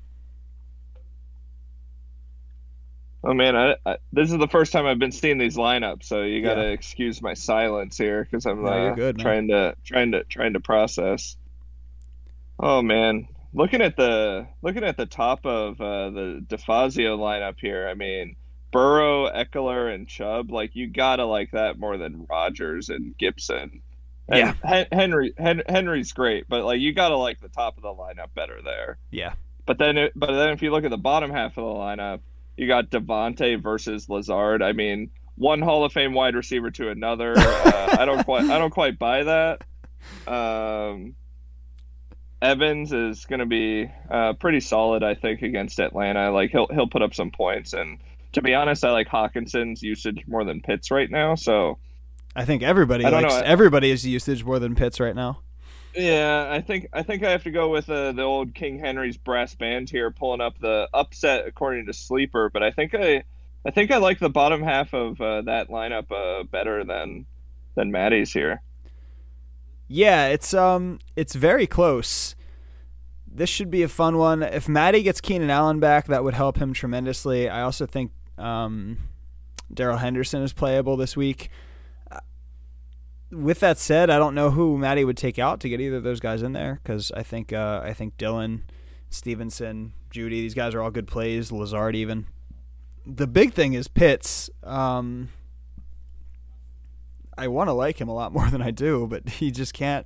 [3.23, 6.23] Oh man, I, I, this is the first time I've been seeing these lineups, so
[6.23, 6.67] you got to Yeah.
[6.69, 10.59] excuse my silence here because I'm No, uh, good, trying to trying to trying to
[10.59, 11.37] process.
[12.59, 17.87] Oh man, looking at the looking at the top of uh, the DeFazio lineup here,
[17.87, 18.37] I mean
[18.71, 20.49] Burrow, Ekeler, and Chubb.
[20.49, 23.83] Like you gotta like that more than Rodgers and Gibson.
[24.31, 24.53] And Yeah.
[24.63, 25.33] Hen- Henry
[25.67, 28.97] Henry's great, but like you gotta like the top of the lineup better there.
[29.11, 29.33] Yeah,
[29.65, 32.19] But then, it, but then if you look at the bottom half of the lineup,
[32.57, 34.61] you got Devonte versus Lazard.
[34.61, 37.33] I mean, one Hall of Fame wide receiver to another.
[37.37, 39.61] Uh, I don't quite, I don't quite buy that.
[40.27, 41.15] Um,
[42.41, 46.31] Evans is going to be uh, pretty solid, I think, against Atlanta.
[46.31, 47.73] Like he'll he'll put up some points.
[47.73, 47.99] And
[48.33, 51.35] to be honest, I like Hockenson's usage more than Pitts right now.
[51.35, 51.77] So
[52.35, 53.41] I think everybody I likes know.
[53.41, 55.41] everybody's usage more than Pitts right now.
[55.95, 59.17] Yeah, I think I think I have to go with uh, the old King Henry's
[59.17, 62.49] brass band here, pulling up the upset according to Sleeper.
[62.49, 63.23] But I think I,
[63.65, 67.25] I think I like the bottom half of uh, that lineup uh, better than
[67.75, 68.61] than Maddie's here.
[69.89, 72.35] Yeah, it's um it's very close.
[73.27, 74.43] This should be a fun one.
[74.43, 77.49] If Matty gets Keenan Allen back, that would help him tremendously.
[77.49, 78.97] I also think um,
[79.73, 81.49] Darrell Henderson is playable this week.
[83.31, 86.03] With that said, I don't know who Matty would take out to get either of
[86.03, 88.63] those guys in there because I think uh, I think Dillon,
[89.09, 91.51] Stevenson, Jeudy, these guys are all good plays.
[91.51, 92.27] Lazard even.
[93.05, 94.49] The big thing is Pitts.
[94.63, 95.29] Um,
[97.37, 100.05] I want to like him a lot more than I do, but he just can't.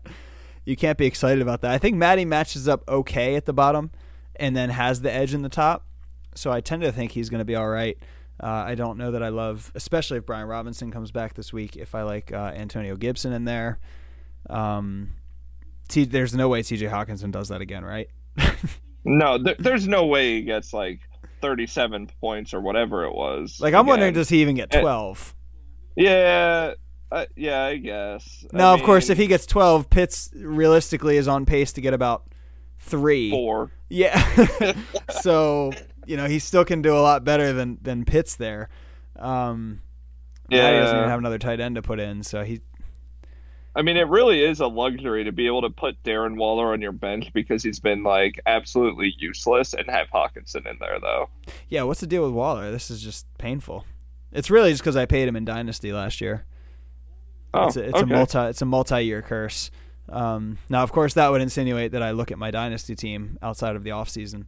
[0.64, 1.72] You can't be excited about that.
[1.72, 3.92] I think Matty matches up okay at the bottom,
[4.36, 5.86] and then has the edge in the top.
[6.36, 7.98] So I tend to think he's going to be all right.
[8.42, 11.76] Uh, I don't know that I love, especially if Brian Robinson comes back this week.
[11.78, 13.80] If I like uh, Antonio Gibson in there,
[14.50, 15.14] um,
[15.88, 16.88] T- there's no way T.J.
[16.88, 18.10] Hockenson does that again, right?
[19.06, 21.00] No, there, there's no way he gets like
[21.42, 23.60] 37 points or whatever it was.
[23.62, 25.36] Like I'm wondering, does he even get Eh, 12?
[25.96, 26.74] Yeah,
[27.12, 28.46] uh, yeah, I guess.
[28.52, 31.94] I Now, of course, if he gets 12, Pitts realistically is on pace to get
[31.94, 32.26] about
[32.80, 33.30] three.
[33.30, 34.74] four, Yeah.
[35.22, 35.72] so,
[36.08, 38.70] you know, he still can do a lot better than than Pitts there.
[39.18, 39.82] Um
[40.50, 42.62] yeah, he doesn't even have another tight end to put in, so he
[43.78, 46.82] I mean, it really is a luxury to be able to put Darren Waller on
[46.82, 51.30] your bench because he's been like absolutely useless and have Hockenson in there though.
[51.68, 52.72] Yeah, what's the deal with Waller?
[52.72, 53.86] This is just painful.
[54.32, 56.46] It's really just because I paid him in Dynasty last year.
[57.54, 58.04] Oh, it's a, it's okay.
[58.04, 59.72] a multi it's a multi year curse.
[60.08, 63.76] Um, now, of course, that would insinuate that I look at my dynasty team outside
[63.76, 64.48] of the off season,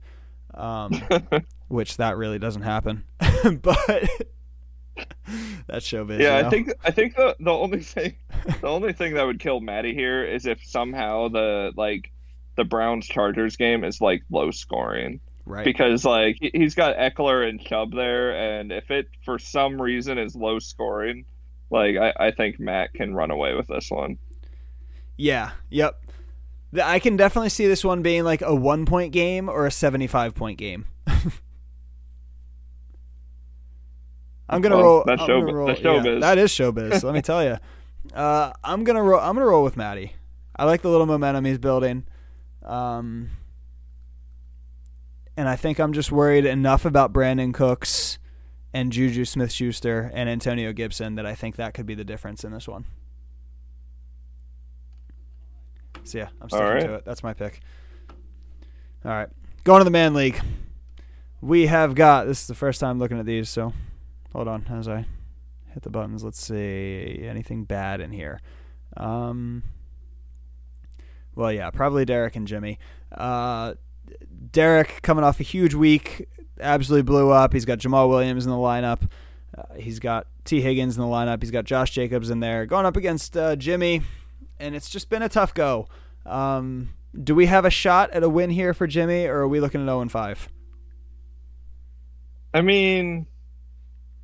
[0.54, 1.02] um,
[1.68, 3.04] which that really doesn't happen.
[3.62, 3.78] but
[5.68, 6.20] that's showbiz.
[6.20, 6.48] yeah, you know?
[6.48, 8.16] I think I think the the only thing
[8.62, 12.12] the only thing that would kill Maddie here is if somehow the like
[12.56, 15.66] the Browns Chargers game is like low scoring right.
[15.66, 20.18] because like he- he's got Ekeler and Chubb there, and if it for some reason
[20.18, 21.26] is low scoring,
[21.70, 24.18] like I, I think Matt can run away with this one.
[25.18, 25.52] Yeah.
[25.70, 26.00] Yep.
[26.84, 30.36] I can definitely see this one being like a one point game or a seventy-five
[30.36, 30.86] point game.
[34.50, 35.04] I'm gonna Well, roll.
[35.06, 36.22] that's I'm show- gonna roll that's yeah, showbiz.
[36.22, 37.04] that is showbiz.
[37.04, 37.58] let me tell you.
[38.16, 39.20] Uh, I'm gonna roll.
[39.20, 40.14] I'm gonna roll with Maddie.
[40.56, 42.06] I like the little momentum he's building.
[42.64, 43.32] Um,
[45.36, 48.18] and I think I'm just worried enough about Brandin Cooks
[48.74, 52.46] and Juju Smith Schuster and Antonio Gibson that I think that could be the difference
[52.46, 52.86] in this one.
[56.08, 56.84] So yeah, I'm sticking right.
[56.84, 57.06] to it.
[57.06, 57.62] That's my pick.
[59.06, 59.30] All right,
[59.64, 60.40] going to the man league.
[61.42, 63.74] We have got this is the first time looking at these, so
[64.34, 65.06] hold on as I
[65.74, 66.24] hit the buttons.
[66.24, 68.42] Let's see anything bad in here.
[68.96, 69.64] Um,
[71.36, 72.80] well, yeah, probably Derek and Jimmy.
[73.12, 73.76] Uh,
[74.52, 76.28] Derek coming off a huge week,
[76.60, 77.54] absolutely blew up.
[77.54, 79.10] He's got Jamaal Williams in the lineup.
[79.56, 81.42] Uh, he's got Tee Higgins in the lineup.
[81.44, 84.02] He's got Josh Jacobs in there, going up against uh, Jimmy,
[84.60, 85.88] and it's just been a tough go.
[86.26, 86.94] Um,
[87.24, 89.82] do we have a shot at a win here for Jimmy, or are we looking
[89.82, 90.50] at 0 and 5?
[92.54, 93.28] I mean,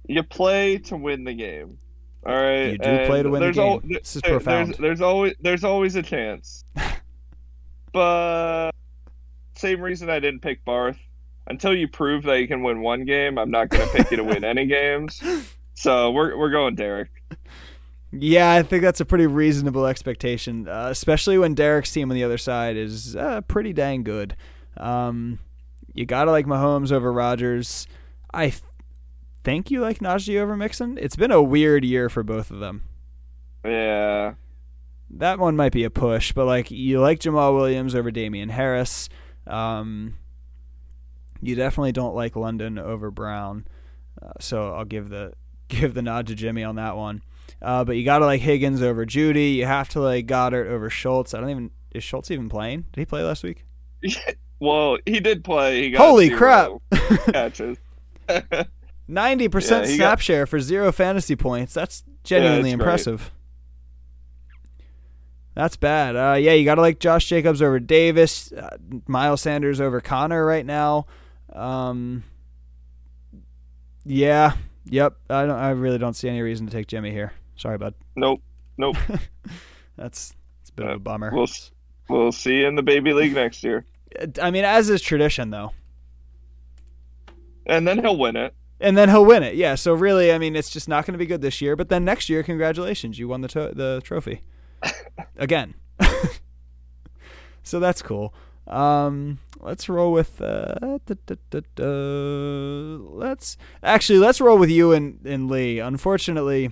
[0.08, 1.78] you play to win the game.
[2.26, 2.72] All right.
[2.72, 3.64] You do play to win the game.
[3.64, 4.70] al- This is there- profound.
[4.70, 6.64] There's, there's always there's always a chance.
[7.94, 8.72] but
[9.56, 10.98] same reason I didn't pick Barth.
[11.48, 14.18] Until you prove that you can win one game, I'm not going to pick you
[14.18, 15.22] to win any games.
[15.74, 17.10] So we're we're going Derek.
[18.16, 22.24] Yeah, I think that's a pretty reasonable expectation, uh, especially when Derek's team on the
[22.24, 24.36] other side is uh, pretty dang good.
[24.78, 25.40] Um,
[25.94, 27.88] you gotta like Mahomes over Rodgers.
[28.32, 28.62] I th-
[29.44, 30.98] think you like Najee over Mixon.
[31.02, 32.84] It's been a weird year for both of them.
[33.66, 34.36] Yeah.
[35.10, 39.10] That one might be a push, but like you like Jamaal Williams over Damien Harris.
[39.48, 40.16] Um,
[41.42, 43.68] you definitely don't like London over Brown,
[44.22, 45.34] uh, so I'll give the
[45.68, 47.24] give the nod to Jimmy on that one.
[47.62, 49.56] Uh, but you got to like Higgins over Jeudy.
[49.56, 51.34] You have to like Goedert over Schultz.
[51.34, 52.86] I don't even is Schultz even playing?
[52.92, 53.66] Did he play last week?
[54.60, 55.82] Well, he did play.
[55.82, 56.72] He got Holy crap!
[57.34, 57.78] catches.
[59.10, 61.74] Ninety percent Yeah, he snap got- share for zero fantasy points.
[61.74, 62.84] That's genuinely it's great.
[62.86, 63.32] impressive.
[65.56, 66.16] That's bad.
[66.16, 70.46] Uh, yeah, you got to like Josh Jacobs over Davis, uh, Miles Sanders over Conner
[70.46, 71.08] right now.
[71.52, 72.24] Um,
[74.06, 74.54] yeah,
[74.86, 75.16] yep.
[75.30, 75.58] I don't.
[75.58, 77.34] I really don't see any reason to take Jimmy here.
[77.56, 77.94] Sorry, bud.
[78.16, 78.42] nope.
[78.78, 78.98] Nope.
[79.98, 81.32] That's it's a bit of a uh, bummer.
[81.34, 81.48] We'll
[82.10, 83.86] we'll see you in the baby league next year,
[84.20, 85.72] uh, I mean, as is tradition, though.
[87.66, 88.54] and then he'll win it.
[88.82, 89.56] and then he'll win it.
[89.56, 89.76] Yeah.
[89.76, 91.76] So really, I mean, it's just not going to be good this year.
[91.76, 94.42] But then next year, congratulations, you won the to- the trophy
[95.38, 95.76] again.
[97.64, 98.34] so that's cool.
[98.68, 100.42] Um, let's roll with.
[100.42, 101.16] Uh, da,
[101.50, 101.84] da, da.
[101.84, 105.80] Let's actually let's roll with you and, and Lee.
[105.80, 106.70] Unfortunately,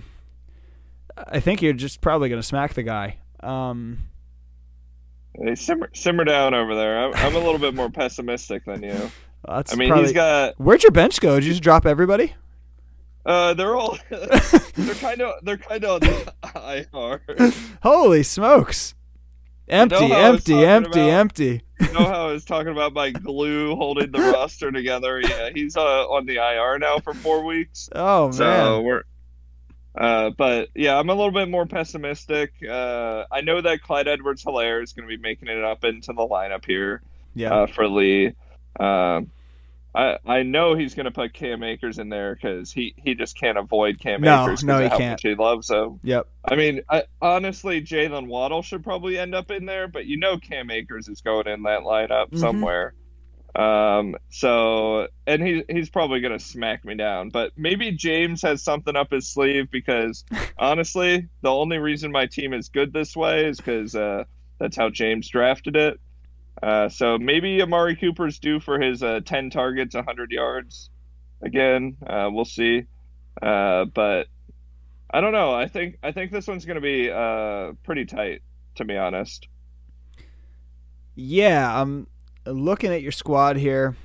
[1.16, 3.18] I think you're just probably going to smack the guy.
[3.40, 4.08] Um,
[5.34, 6.98] Hey, simmer simmer down over there.
[7.04, 9.10] I'm, I'm a little bit more pessimistic than you.
[9.48, 10.60] that's I mean, probably, he's got.
[10.60, 11.36] Where'd your bench go?
[11.36, 12.34] Did you just drop everybody?
[13.24, 13.96] Uh, they're all.
[14.10, 15.42] they're kind of.
[15.42, 16.86] They're kind of on the
[17.38, 17.52] IR.
[17.82, 18.94] Holy smokes!
[19.68, 21.62] Empty, know how I was empty, empty, about- empty.
[21.82, 25.20] You know how I was talking about my glue holding the roster together?
[25.20, 27.88] Yeah, he's uh, on the IR now for four weeks.
[27.94, 28.32] Oh man.
[28.32, 29.02] So we're.
[29.94, 32.52] Uh, but yeah, I'm a little bit more pessimistic.
[32.66, 36.14] Uh, I know that Clyde Edwards Helaire is going to be making it up into
[36.14, 37.02] the lineup here.
[37.34, 37.52] yeah.
[37.52, 38.32] uh, for Lee.
[38.80, 39.30] Um,
[39.94, 43.38] I I know he's going to put Cam Akers in there because he, he just
[43.38, 44.64] can't avoid Cam No, Akers.
[44.64, 45.10] no, he how can't.
[45.12, 46.00] Much he loves him.
[46.02, 46.28] yep.
[46.44, 50.38] I mean, I, honestly, Jaylen Waddle should probably end up in there, but you know
[50.38, 52.38] Cam Akers is going in that lineup Mhm.
[52.38, 52.94] somewhere.
[53.54, 58.62] Um, so and he he's probably going to smack me down, but maybe James has
[58.62, 60.24] something up his sleeve because
[60.58, 64.24] honestly, the only reason my team is good this way is because uh,
[64.58, 66.00] that's how James drafted it.
[66.60, 70.90] Uh, so maybe Amari Cooper's due for his uh, 10 targets, 100 yards.
[71.42, 72.84] Again, uh, we'll see.
[73.40, 74.26] Uh, but
[75.10, 75.52] I don't know.
[75.52, 78.42] I think I think this one's going to be uh, pretty tight,
[78.76, 79.48] to be honest.
[81.14, 82.06] Yeah, I'm
[82.46, 83.96] looking at your squad here.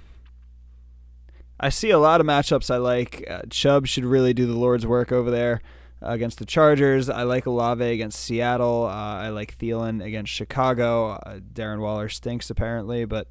[1.60, 3.26] I see a lot of matchups I like.
[3.30, 5.62] Uh, Chubb should really do the Lord's work over there
[6.02, 7.10] against the Chargers.
[7.10, 8.86] I like Olave against Seattle.
[8.86, 11.12] Uh, I like Thielen against Chicago.
[11.12, 13.28] Uh, Darren Waller stinks apparently, but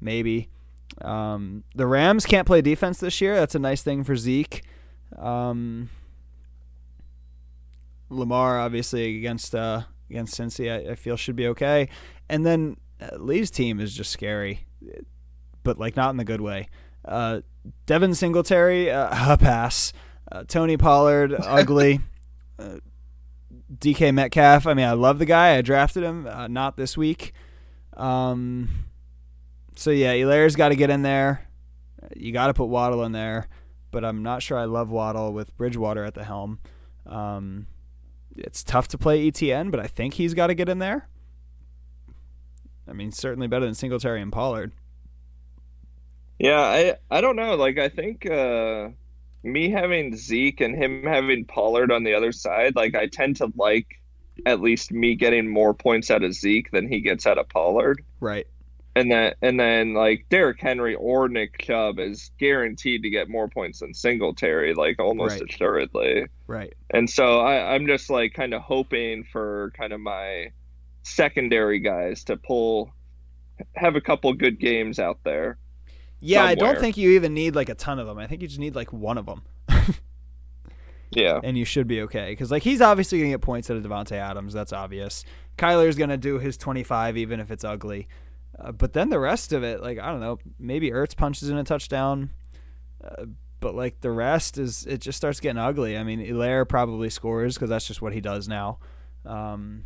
[0.00, 0.48] maybe.
[1.00, 3.34] Um, the Rams can't play defense this year.
[3.36, 4.62] That's a nice thing for Zeke.
[5.16, 5.90] Um,
[8.10, 11.88] Lamar obviously against uh, against Cincy, I, I, feel should be okay.
[12.28, 14.66] And then uh, Lee's team is just scary,
[15.62, 16.68] but like not in the good way.
[17.04, 17.40] Uh,
[17.86, 19.92] Devin Singletary, uh, a pass.
[20.32, 22.00] Uh, Tony Pollard, ugly.
[22.58, 22.76] Uh,
[23.78, 24.66] DK Metcalf.
[24.66, 25.56] I mean, I love the guy.
[25.56, 26.26] I drafted him.
[26.26, 27.32] Uh, not this week.
[27.96, 28.68] Um,
[29.74, 31.48] so yeah, Helaire's got to get in there.
[32.14, 33.48] You got to put Waddle in there,
[33.90, 36.60] but I'm not sure I love Waddle with Bridgewater at the helm.
[37.06, 37.66] Um,
[38.36, 41.08] it's tough to play ETN, but I think he's got to get in there.
[42.86, 44.72] I mean, certainly better than Singletary and Pollard.
[46.38, 47.54] Yeah, I I don't know.
[47.56, 48.88] Like I think uh,
[49.42, 53.52] me having Zeke and him having Pollard on the other side, like I tend to
[53.56, 53.86] like
[54.46, 58.02] at least me getting more points out of Zeke than he gets out of Pollard.
[58.20, 58.46] Right.
[58.94, 63.48] And then and then like Derrick Henry or Nick Chubb is guaranteed to get more
[63.48, 65.50] points than Singletary, like almost Right.
[65.50, 66.26] assuredly.
[66.46, 66.74] Right.
[66.90, 70.52] And so I, I'm just like kind of hoping for kind of my
[71.02, 72.92] secondary guys to pull
[73.76, 75.58] have a couple good games out there.
[76.24, 78.16] Yeah, I don't think you even need like a ton of them.
[78.18, 79.42] I think you just need like one of them,
[81.10, 81.40] Yeah.
[81.42, 82.30] and you should be okay.
[82.30, 84.52] Because like he's obviously gonna get points out of Davante Adams.
[84.54, 85.24] That's obvious.
[85.58, 88.08] Kyler's gonna do his 25 even if it's ugly.
[88.58, 91.58] Uh, but then the rest of it, like I don't know, maybe Ertz punches in
[91.58, 92.30] a touchdown.
[93.02, 93.26] Uh,
[93.60, 95.96] but like the rest is, it just starts getting ugly.
[95.98, 98.78] I mean, Helaire probably scores because that's just what he does now.
[99.26, 99.84] Um,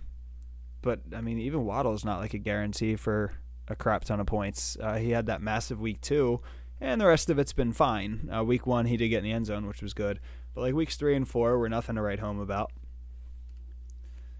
[0.82, 3.32] but I mean, even Waddle is not like a guarantee for
[3.68, 4.76] a crap ton of points.
[4.80, 6.40] Uh, he had that massive week two,
[6.80, 8.30] and the rest of it's been fine.
[8.34, 10.20] Uh, week one, he did get in the end zone, which was good.
[10.54, 12.72] But like weeks three and four were nothing to write home about.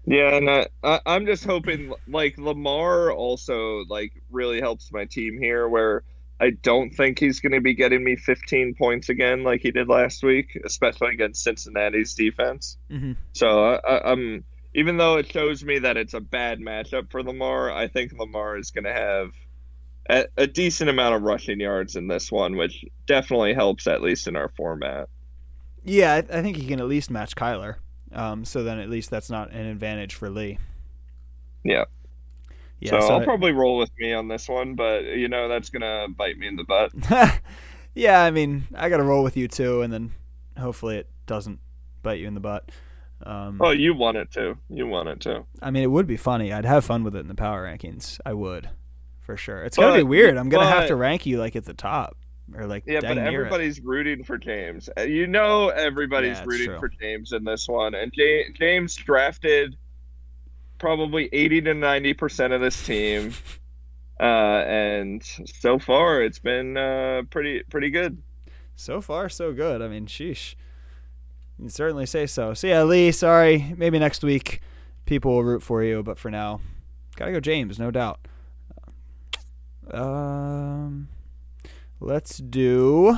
[0.05, 5.37] Yeah, and I, I, I'm just hoping like Lamar also like really helps my team
[5.37, 6.03] here, where
[6.39, 9.89] I don't think he's going to be getting me 15 points again like he did
[9.89, 12.77] last week, especially against Cincinnati's defense.
[12.89, 13.13] Mm-hmm.
[13.33, 14.45] So I, I, I'm
[14.77, 18.57] even though it shows me that it's a bad matchup for Lamar, I think Lamar
[18.59, 19.31] is going to have
[20.07, 24.27] a, a decent amount of rushing yards in this one, which definitely helps at least
[24.27, 25.09] in our format.
[25.83, 27.77] Yeah, I, I think he can at least match Kyler.
[28.11, 30.59] Um, so then at least that's not an advantage for Lee.
[31.63, 31.85] Yeah.
[32.79, 32.91] Yeah.
[32.91, 35.71] so, so I'll I- probably roll with me on this one, but you know that's
[35.71, 36.91] gonna bite me in the butt.
[37.95, 40.11] yeah, I mean, I got to roll with you too, and then
[40.55, 41.59] hopefully it doesn't
[42.03, 42.69] bite you in the butt.
[43.25, 44.57] Um, Oh, you want it to.
[44.69, 45.45] You want it to.
[45.61, 46.53] I mean, it would be funny.
[46.53, 48.19] I'd have fun with it in the power rankings.
[48.25, 48.69] I would,
[49.21, 49.63] for sure.
[49.63, 50.37] It's gonna be weird.
[50.37, 52.15] I'm gonna have to rank you like at the top
[52.55, 53.33] or like Yeah, but near it.
[53.33, 54.89] everybody's rooting for James.
[54.97, 56.79] Uh, You know, everybody's Yeah, rooting true.
[56.79, 58.13] for James in this one, and
[58.55, 59.75] James drafted
[60.77, 63.33] probably eighty to ninety percent of this team,
[64.19, 68.21] uh, and so far it's been uh, pretty pretty good.
[68.75, 69.81] So far, so good.
[69.81, 70.53] I mean, sheesh.
[71.57, 72.53] You can certainly say so.
[72.53, 73.11] So yeah, Lee.
[73.11, 73.73] Sorry.
[73.77, 74.61] Maybe next week
[75.05, 76.61] people will root for you, but for now,
[77.15, 78.19] gotta go James, no doubt.
[79.91, 81.07] Um,
[81.99, 83.17] let's do.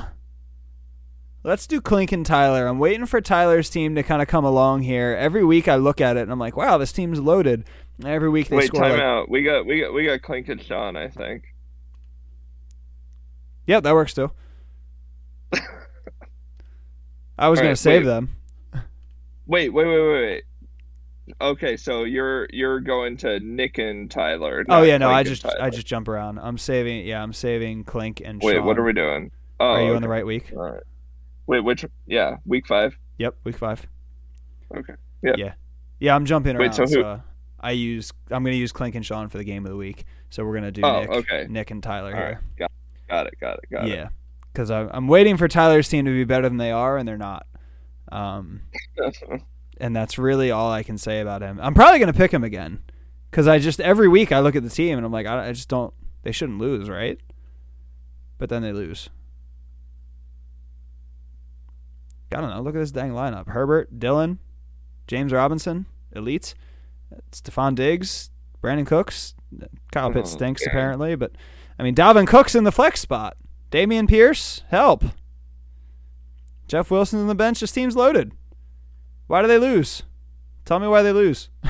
[1.43, 2.67] Let's do Clink and Tyler.
[2.67, 5.15] I'm waiting for Tyler's team to kind of come along here.
[5.17, 7.65] Every week I look at it and I'm like, wow, this team's loaded.
[7.97, 9.29] And every week they Wait, score time like, out.
[9.29, 11.43] We got we got we got Clink and Sean, I think.
[13.67, 14.31] Yep, that works too.
[17.39, 18.07] I was All gonna right, save wait.
[18.07, 18.35] them.
[19.47, 20.43] Wait, wait, wait, wait, wait.
[21.41, 24.65] Okay, so you're you're going to Nick and Tyler.
[24.67, 25.57] Oh yeah, no, Clink I just Tyler.
[25.61, 26.39] I just jump around.
[26.39, 27.05] I'm saving.
[27.05, 28.41] Yeah, I'm saving Clink and.
[28.43, 28.55] wait.
[28.55, 28.65] Sean.
[28.65, 29.31] What are we doing?
[29.59, 29.95] Oh, Are you okay.
[29.95, 30.51] on the right week?
[30.55, 30.83] All right.
[31.47, 31.85] Wait, which?
[32.07, 32.97] Yeah, week five.
[33.17, 33.85] Yep, week five.
[34.75, 34.93] Okay.
[35.21, 35.33] Yeah.
[35.37, 35.53] Yeah,
[35.99, 36.15] yeah.
[36.15, 36.61] I'm jumping around.
[36.61, 37.19] Wait, so who- uh,
[37.59, 38.11] I use.
[38.31, 40.05] I'm gonna use Clink and Sean for the game of the week.
[40.29, 41.47] So we're gonna do Oh, Nick, okay.
[41.49, 42.27] Nick and Tyler All right.
[42.29, 42.41] here.
[42.57, 42.71] Got,
[43.09, 43.33] got it.
[43.39, 43.65] Got it.
[43.71, 43.91] Got it.
[43.91, 44.07] Yeah,
[44.53, 47.45] because I'm waiting for Tyler's team to be better than they are, and they're not.
[48.11, 48.61] Um,
[49.77, 51.59] and that's really all I can say about him.
[51.61, 52.81] I'm probably gonna pick him again,
[53.29, 55.51] because I just every week I look at the team and I'm like, I, I
[55.51, 55.93] just don't.
[56.23, 57.19] They shouldn't lose, right?
[58.37, 59.09] But then they lose.
[62.33, 62.61] I don't know.
[62.61, 64.39] Look at this dang lineup: Herbert, Dillon,
[65.07, 65.85] James Robinson,
[66.15, 66.53] elites,
[67.31, 68.31] Stefon Diggs,
[68.63, 69.33] Brandin Cooks.
[69.91, 71.31] Kyle Pitts Oh, stinks apparently, but
[71.79, 73.35] I mean Dalvin Cook's in the flex spot.
[73.71, 75.03] Dameon Pierce, help.
[76.67, 77.59] Jeff Wilson on the bench.
[77.59, 78.31] This team's loaded.
[79.27, 80.03] Why do they lose?
[80.65, 81.49] Tell me why they lose.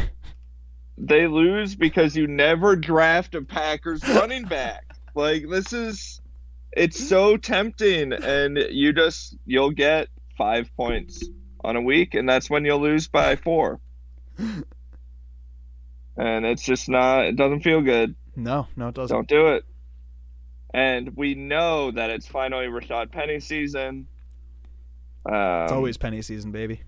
[1.02, 4.84] They lose because you never draft a Packers running back.
[5.16, 6.20] Like this is
[6.74, 11.24] it's so tempting and you just you'll get 5 points
[11.64, 13.80] on a week and that's when you'll lose by 4.
[16.18, 18.14] And it's just not it doesn't feel good.
[18.36, 19.16] No, no, it doesn't.
[19.16, 19.64] Don't do it.
[20.74, 24.07] And we know that it's finally Rashaad Penny season.
[25.26, 26.82] Um, it's always penny season, baby.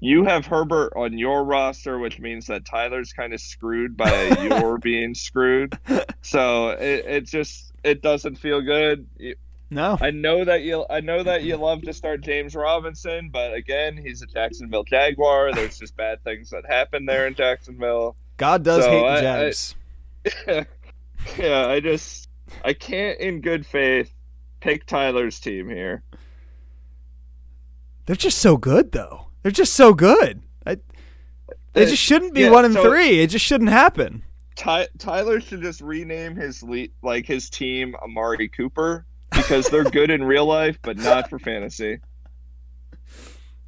[0.00, 4.78] you have Herbert on your roster, which means that Tyler's kind of screwed by your
[4.78, 5.76] being screwed.
[6.22, 9.06] So it, it just it doesn't feel good.
[9.70, 9.96] No.
[10.00, 13.96] I know that you I know that you love to start James Robinson, but again,
[13.96, 15.52] he's a Jacksonville Jaguar.
[15.52, 18.16] There's just bad things that happen there in Jacksonville.
[18.36, 19.74] God does So hate the I- I- Jags.
[21.38, 22.28] yeah, I just
[22.64, 24.12] I can't in good faith
[24.60, 26.02] pick Tyler's team here.
[28.06, 29.26] They're just so good, though.
[29.42, 30.42] They're just so good.
[30.66, 30.78] I,
[31.74, 33.20] they just shouldn't be yeah, one and so- three.
[33.20, 34.24] It just shouldn't happen.
[34.56, 40.10] Ty- Tyler should just rename his le- like his team Amari Cooper because they're good
[40.10, 42.00] in real life but not for fantasy.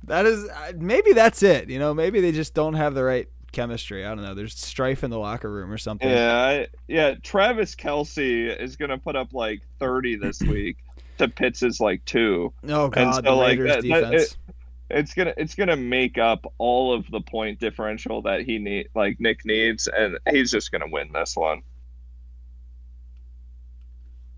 [0.05, 1.71] That is uh, maybe that's it.
[1.71, 4.05] You know, maybe they just don't have the right chemistry.
[4.07, 4.35] I don't know.
[4.35, 6.09] There's strife in the locker room or something.
[6.09, 7.15] Yeah, I, yeah.
[7.23, 10.79] Travis Kelce is gonna put up like thirty this week
[11.19, 12.53] to Pitts' like two.
[12.69, 14.37] Oh God, so, the like, Raiders that- that- defense.
[14.93, 19.21] It's gonna it's gonna make up all of the point differential that he need like
[19.21, 21.63] Nick needs, and he's just gonna win this one.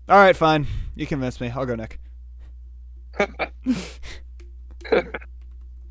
[0.07, 0.67] All right, fine.
[0.95, 1.49] You convinced me.
[1.49, 1.99] I'll go Nick.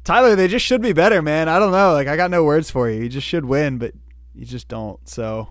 [0.05, 1.49] Tyler, they just should be better, man.
[1.49, 1.93] I don't know.
[1.93, 3.03] Like I got no words for you.
[3.03, 3.93] You just should win, but
[4.35, 5.07] you just don't.
[5.09, 5.51] So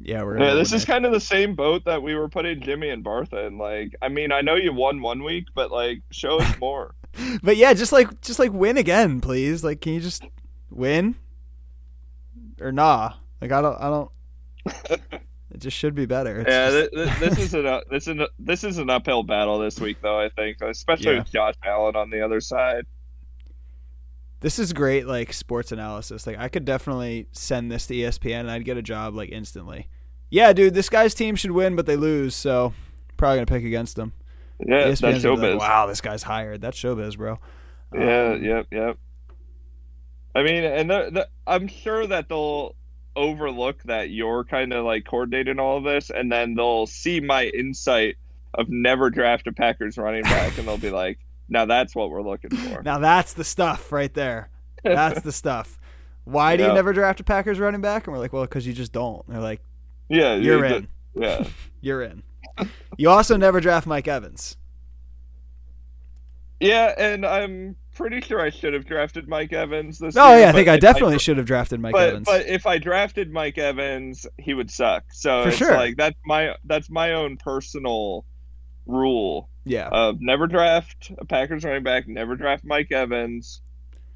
[0.00, 0.88] yeah, we're Yeah, this is Nick.
[0.88, 3.56] kind of the same boat that we were putting Jimmy and Bartha in.
[3.58, 6.94] Like, I mean, I know you won one week, but like, show us more.
[7.44, 9.62] But yeah, just like just like win again, please.
[9.62, 10.24] Like, can you just
[10.68, 11.14] win
[12.60, 13.12] or nah?
[13.40, 14.10] Like I don't I don't.
[14.90, 16.40] it just should be better.
[16.40, 19.22] It's yeah, just- this, this is an uh, this is an, this is an uphill
[19.22, 20.18] battle this week, though.
[20.18, 21.18] I think, especially Yeah.
[21.20, 22.84] with Josh Allen on the other side.
[24.44, 26.26] This is great, like sports analysis.
[26.26, 29.88] Like I could definitely send this to ESPN and I'd get a job like instantly.
[30.28, 32.74] Yeah, dude, this guy's team should win, but they lose, so
[33.16, 34.12] probably gonna pick against them.
[34.60, 35.52] Yeah, ESPN's that's showbiz.
[35.52, 36.60] like, wow, this guy's hired.
[36.60, 37.38] That's showbiz, bro.
[37.94, 38.98] Yeah, Um, yep, yep.
[40.34, 42.76] I mean, and the, the, I'm sure that they'll
[43.16, 47.46] overlook that you're kind of like coordinating all of this, and then they'll see my
[47.46, 48.16] insight
[48.52, 51.18] of never draft a Packers running back, and they'll be like,
[51.48, 54.50] "Now that's what we're looking for." Now that's the stuff right there.
[54.82, 55.78] That's the stuff.
[56.24, 58.06] Why do you never draft a Packers running back?
[58.06, 59.26] And we're like, well, because you just don't.
[59.26, 59.60] And they're like,
[60.08, 60.88] yeah, you're you in.
[61.14, 61.46] Yeah,
[61.80, 62.22] You're in.
[62.96, 64.56] You also never draft Mike Evans.
[66.60, 70.48] yeah, and I'm pretty sure I should have drafted Mike Evans this Oh year, yeah,
[70.48, 72.24] I think I definitely should have drafted Mike but, Evans.
[72.26, 75.04] But if I drafted Mike Evans, he would suck.
[75.12, 75.74] So For it's sure.
[75.74, 78.24] like that's my that's my own personal
[78.86, 79.88] rule yeah.
[79.88, 83.60] of never draft a Packers running back, never draft Mike Evans,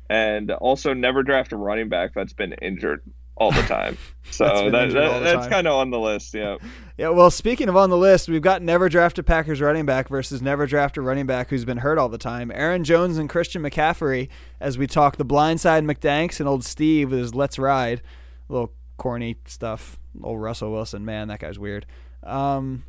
[0.09, 3.03] and also never draft a running back that's been injured
[3.37, 3.97] all the time.
[4.31, 6.35] So that, that that's kind of on the list.
[6.35, 6.59] Yeah.
[6.99, 10.09] Yeah, well, speaking of on the list, we've got never draft a Packers running back
[10.09, 12.51] versus never draft a running back who's been hurt all the time.
[12.53, 14.29] Aaron Jones and Christian McCaffrey,
[14.59, 18.03] as we talk the blindside McDanks and old Steve with his Let's Ride,
[18.49, 20.01] little corny stuff.
[20.25, 21.87] Old Russell Wilson, man, that guy's weird.
[22.25, 22.83] Um,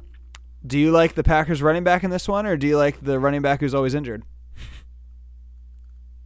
[0.66, 3.20] do you like the Packers running back in this one, or do you like the
[3.20, 4.24] running back who's always injured?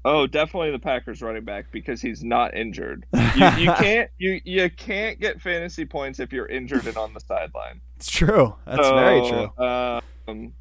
[0.05, 3.05] Oh, definitely the Packers running back because he's not injured.
[3.35, 7.19] You, you can't you you can't get fantasy points if you're injured and on the
[7.19, 7.81] sideline.
[7.95, 8.53] It's true.
[8.65, 9.65] That's So, very true.
[9.65, 10.53] Um,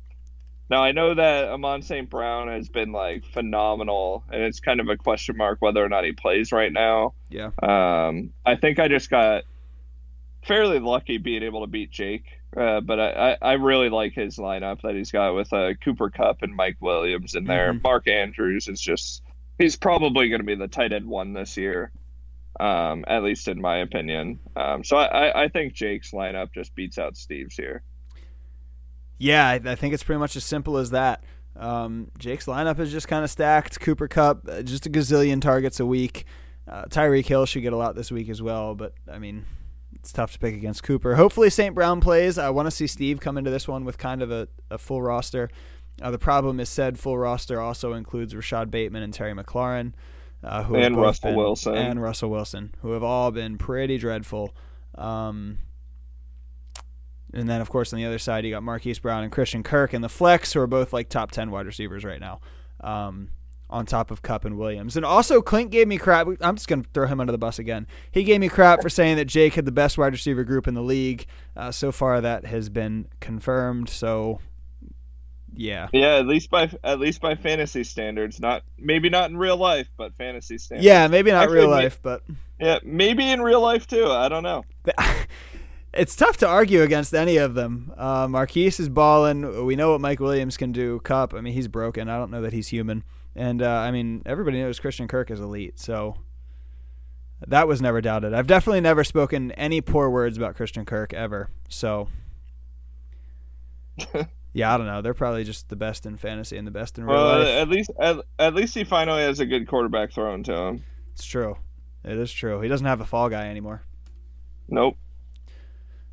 [0.71, 2.09] now I know that Amon St.
[2.09, 6.05] Brown has been like phenomenal, and it's kind of a question mark whether or not
[6.05, 7.13] he plays right now.
[7.29, 7.51] Yeah.
[7.63, 9.45] Um, I think I just got
[10.47, 12.25] fairly lucky being able to beat Jake,
[12.57, 16.43] uh, but I, I, really like his lineup that he's got with uh, Cooper Kupp
[16.43, 17.73] and Mike Williams in there.
[17.73, 17.83] Mhm.
[17.83, 19.23] Mark Andrews is just
[19.59, 21.93] he's probably going to be the tight end one this year.
[22.61, 24.39] Um, at least in my opinion.
[24.55, 27.83] Um, so I, I, I think Jake's lineup just beats out Steve's here.
[29.17, 31.25] Yeah, I, I think it's pretty much as simple as that.
[31.57, 33.81] Um, Jake's lineup is just kind of stacked.
[33.81, 36.27] Cooper Kupp, uh, just a gazillion targets a week.
[36.69, 39.47] Uh, Tyreek Hill should get a lot this week as well, but I mean,
[39.97, 41.15] it's tough to pick against Cooper.
[41.15, 41.75] Hopefully, St.
[41.75, 42.39] Brown plays.
[42.39, 45.03] I want to see Steve come into this one with kind of a, a full
[45.03, 45.51] roster.
[46.01, 49.93] Uh, the problem is said full roster also includes Rashod Bateman and Terry McLaurin,
[50.43, 51.75] uh, who And Russell been- Wilson.
[51.77, 54.55] and Russell Wilson, who have all been pretty dreadful.
[54.97, 55.59] Um,
[57.35, 59.93] and then, of course, on the other side, you got Marquise Brown and Christian Kirk
[59.93, 62.41] and the flex, who are both like top 10 wide receivers right now
[62.81, 63.29] um,
[63.73, 64.97] on top of Kupp and Williams.
[64.97, 66.29] And also, Clint gave me crap.
[66.41, 67.87] I'm just going to throw him under the bus again.
[68.11, 70.75] He gave me crap for saying that Jake had the best wide receiver group in
[70.75, 71.27] the league.
[71.57, 73.89] Uh, so far, that has been confirmed.
[73.89, 74.41] So,
[75.55, 79.57] yeah, Yeah, at least by at least by fantasy standards, not maybe not in real
[79.57, 80.87] life, but fantasy standards.
[80.87, 82.23] yeah, maybe not Actually, real life, but
[82.61, 84.07] yeah, maybe in real life too.
[84.07, 84.65] I don't know.
[85.95, 87.93] it's tough to argue against any of them.
[87.97, 89.67] Uh, Marquise is balling.
[89.67, 91.01] We know what Mike Williams can do.
[91.01, 92.09] Kupp, I mean, he's broken.
[92.09, 93.05] I don't know that he's human.
[93.35, 95.79] And uh, I mean, everybody knows Christian Kirk is elite.
[95.79, 96.17] So
[97.47, 98.35] that was never doubted.
[98.35, 101.49] I've definitely never spoken any poor words about Christian Kirk ever.
[101.69, 102.09] So
[104.53, 105.03] yeah, I don't know.
[105.03, 107.49] They're probably just the best in fantasy and the best in real Well, life.
[107.49, 110.85] at least at, at least he finally has a good quarterback thrown to him.
[111.15, 111.57] It's true.
[112.05, 112.61] It is true.
[112.61, 113.83] He doesn't have a fall guy anymore.
[114.69, 114.97] Nope.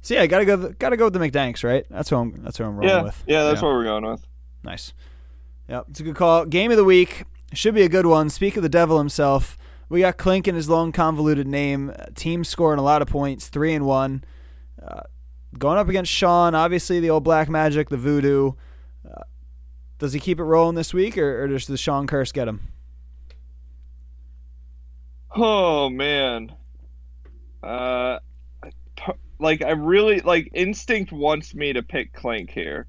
[0.02, 0.70] So yeah, gotta go.
[0.80, 1.86] Gotta go with the McDanks, right?
[1.90, 2.44] That's who I'm.
[2.44, 3.24] That's who I'm rolling Yeah, with.
[3.28, 4.26] yeah, that's what we're going with.
[4.64, 4.94] Nice.
[5.70, 6.46] Yep, it's a good call.
[6.46, 8.32] Game of the week should be a good one.
[8.32, 9.56] Speak of the devil himself.
[9.88, 11.94] We got Clink in his long convoluted name.
[12.16, 14.24] Team scoring a lot of points, three and one.
[14.82, 15.02] Uh,
[15.58, 18.54] going up against Sean, obviously the old black magic, the voodoo.
[19.08, 19.24] Uh,
[20.00, 22.68] does he keep it rolling this week, or, or does the Sean curse get him?
[25.36, 26.52] Oh man.
[27.62, 28.18] Uh
[29.40, 32.88] like I really like instinct wants me to pick Clink here.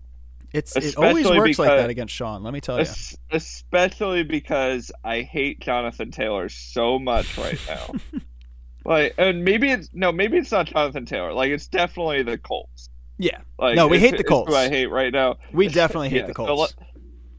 [0.52, 2.42] It's it always Especially works like that against Sean.
[2.42, 2.86] Let me tell you.
[3.30, 8.20] Especially because I hate Jonathan Taylor so much right now.
[8.84, 11.32] like and maybe it's no, maybe it's not Jonathan Taylor.
[11.32, 12.88] Like it's definitely the Colts.
[13.18, 14.50] Yeah, Like No, we hate the Colts.
[14.50, 15.36] Who I hate right now.
[15.52, 16.74] we definitely hate Yeah, the so Colts.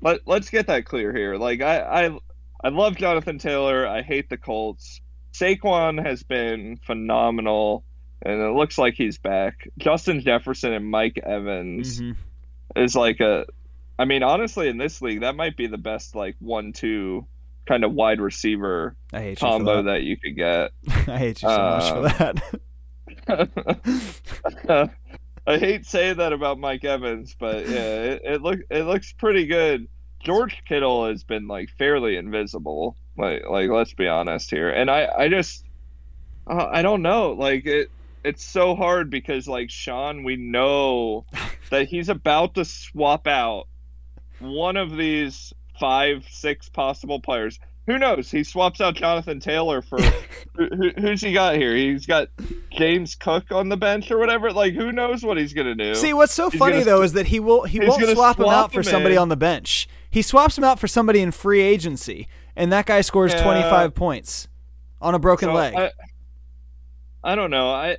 [0.01, 1.35] let, let, us get that clear here.
[1.37, 2.19] Like I, I
[2.63, 3.87] I love Jonathan Taylor.
[3.87, 5.01] I hate the Colts.
[5.33, 7.83] Saquon has been phenomenal,
[8.21, 9.67] and it looks like he's back.
[9.79, 12.15] Justin Jefferson and Mike Evans Mhm.
[12.75, 13.45] Is like a.
[13.99, 17.25] I mean, honestly, in this league, that might be the best like one-two
[17.67, 19.91] kind of wide receiver I hate you combo for that.
[19.91, 20.71] that you could get.
[21.07, 22.31] I hate you so much for
[23.27, 23.45] Uh,
[24.67, 24.89] that.
[25.47, 29.45] I hate saying that about Mike Evans, but yeah, it, it look it looks pretty
[29.47, 29.87] good.
[30.19, 32.95] George Kittle has been like fairly invisible.
[33.17, 35.65] Like like let's be honest here, and I I just
[36.47, 37.31] uh, I don't know.
[37.31, 37.89] Like it
[38.23, 41.25] it's so hard because like Sean, we know
[41.69, 43.67] that he's about to swap out
[44.39, 47.59] one of these five six possible players.
[47.87, 48.29] Who knows?
[48.29, 49.99] He swaps out Jonathan Taylor for
[50.55, 51.75] who, who, who's he got here?
[51.75, 52.27] He's got
[52.71, 54.51] James Cook on the bench or whatever.
[54.51, 55.95] Like who knows what he's gonna do?
[55.95, 58.37] See, what's so He's funny gonna- though is that he will he won't gonna swap
[58.37, 59.21] him swap out for somebody in.
[59.21, 59.89] on the bench.
[60.09, 63.43] He swaps him out for somebody in free agency, and that guy scores Yeah.
[63.43, 64.47] 25 points
[65.01, 65.73] on a broken So, leg.
[65.73, 65.91] I,
[67.23, 67.69] I don't know.
[67.71, 67.97] I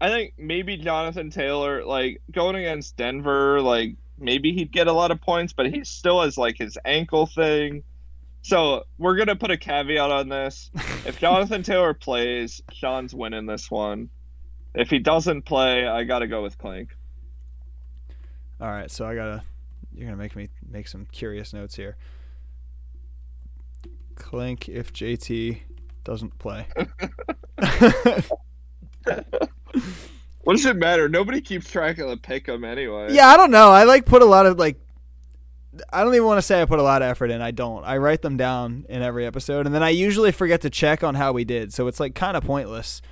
[0.00, 5.10] I think maybe Jonathan Taylor, like going against Denver, like maybe he'd get a lot
[5.10, 7.82] of points, but he still has like his ankle thing.
[8.42, 10.70] So we're gonna put a caveat on this.
[11.06, 14.10] If Jonathan Taylor plays, Sean's winning this one.
[14.74, 16.96] If he doesn't play, I gotta go with Clank.
[18.60, 19.42] All right, so I gotta
[19.94, 21.96] you're gonna make me make some curious notes here.
[24.16, 25.60] Clank if JT
[26.04, 26.66] doesn't play.
[30.42, 31.08] What does it matter?
[31.08, 33.08] Nobody keeps track of the pick 'em anyway.
[33.10, 33.70] yeah, I don't know.
[33.70, 34.80] I like put a lot of like.
[35.92, 37.42] I don't even want to say I put a lot of effort in.
[37.42, 37.84] I don't.
[37.84, 41.16] I write them down in every episode, and then I usually forget to check on
[41.16, 41.74] how we did.
[41.74, 43.02] So it's like kind of pointless.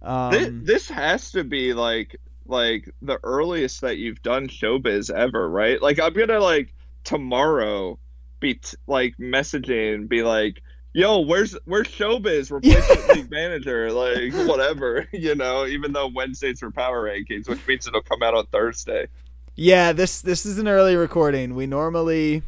[0.00, 2.16] Um, this, this has to be like
[2.46, 5.82] like the earliest that you've done showbiz ever, right?
[5.82, 6.72] Like I'm gonna like
[7.02, 7.98] tomorrow
[8.40, 10.62] be t- like messaging be like,
[10.94, 15.66] "Yo, where's where's showbiz replacement league manager?" Like whatever, you know.
[15.66, 19.08] Even though Wednesdays are power rankings, which means it'll come out on Thursday.
[19.56, 21.54] Yeah, this this is an early recording.
[21.54, 22.42] We normally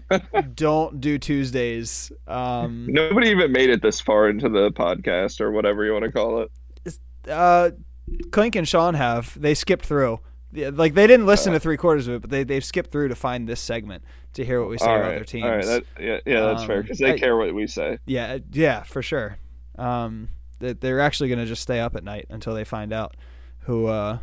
[0.54, 2.12] don't do Tuesdays.
[2.28, 6.12] Um, Nobody even made it this far into the podcast or whatever you want to
[6.12, 6.98] call it.
[7.28, 7.70] uh,
[8.30, 9.40] Clink and Sean have.
[9.40, 10.20] They skipped through.
[10.52, 13.08] Yeah, Like they didn't listen to three quarters of it, but they they've skipped through
[13.08, 15.44] to find this segment to hear what we say All about their teams.
[15.44, 17.98] all right, that, yeah, yeah, that's fair Um, because they I- care what we say.
[18.06, 19.38] Yeah, yeah, for sure.
[19.78, 20.28] Um,
[20.58, 23.16] that they're actually going to just stay up at night until they find out
[23.60, 24.18] who uh,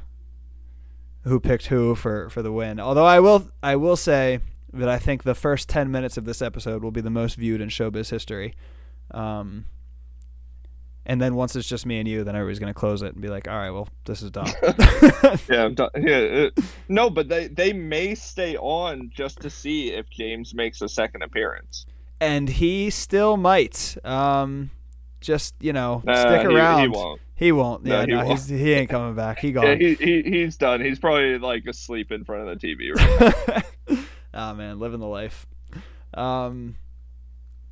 [1.23, 2.79] who picked who for, for the win.
[2.79, 4.39] Although I will I will say
[4.73, 7.59] that I think the first ten minutes of this episode will be the most viewed
[7.61, 8.53] in showbiz history.
[9.11, 9.65] Um,
[11.09, 13.21] and then once it's just me and you, then everybody's going to close it and
[13.21, 14.47] be like, "All right, well, this is done."
[15.49, 15.89] Yeah, I'm done.
[15.95, 16.17] yeah.
[16.47, 20.87] It, no, but they they may stay on just to see if James makes a
[20.87, 21.85] second appearance.
[22.21, 23.97] and he still might.
[24.05, 24.71] Um,
[25.21, 26.81] just you know, Nah, stick around.
[26.81, 27.21] He, won't.
[27.35, 27.83] He won't.
[27.83, 28.29] No, Yeah, he no, won't.
[28.29, 29.39] he's he ain't coming back.
[29.39, 29.79] He Yeah, gone.
[29.79, 30.79] he, he he's done.
[30.81, 32.93] He's probably like asleep in front of the TV.
[33.89, 34.03] Right?
[34.33, 35.45] oh man, living the life.
[36.13, 36.75] Um,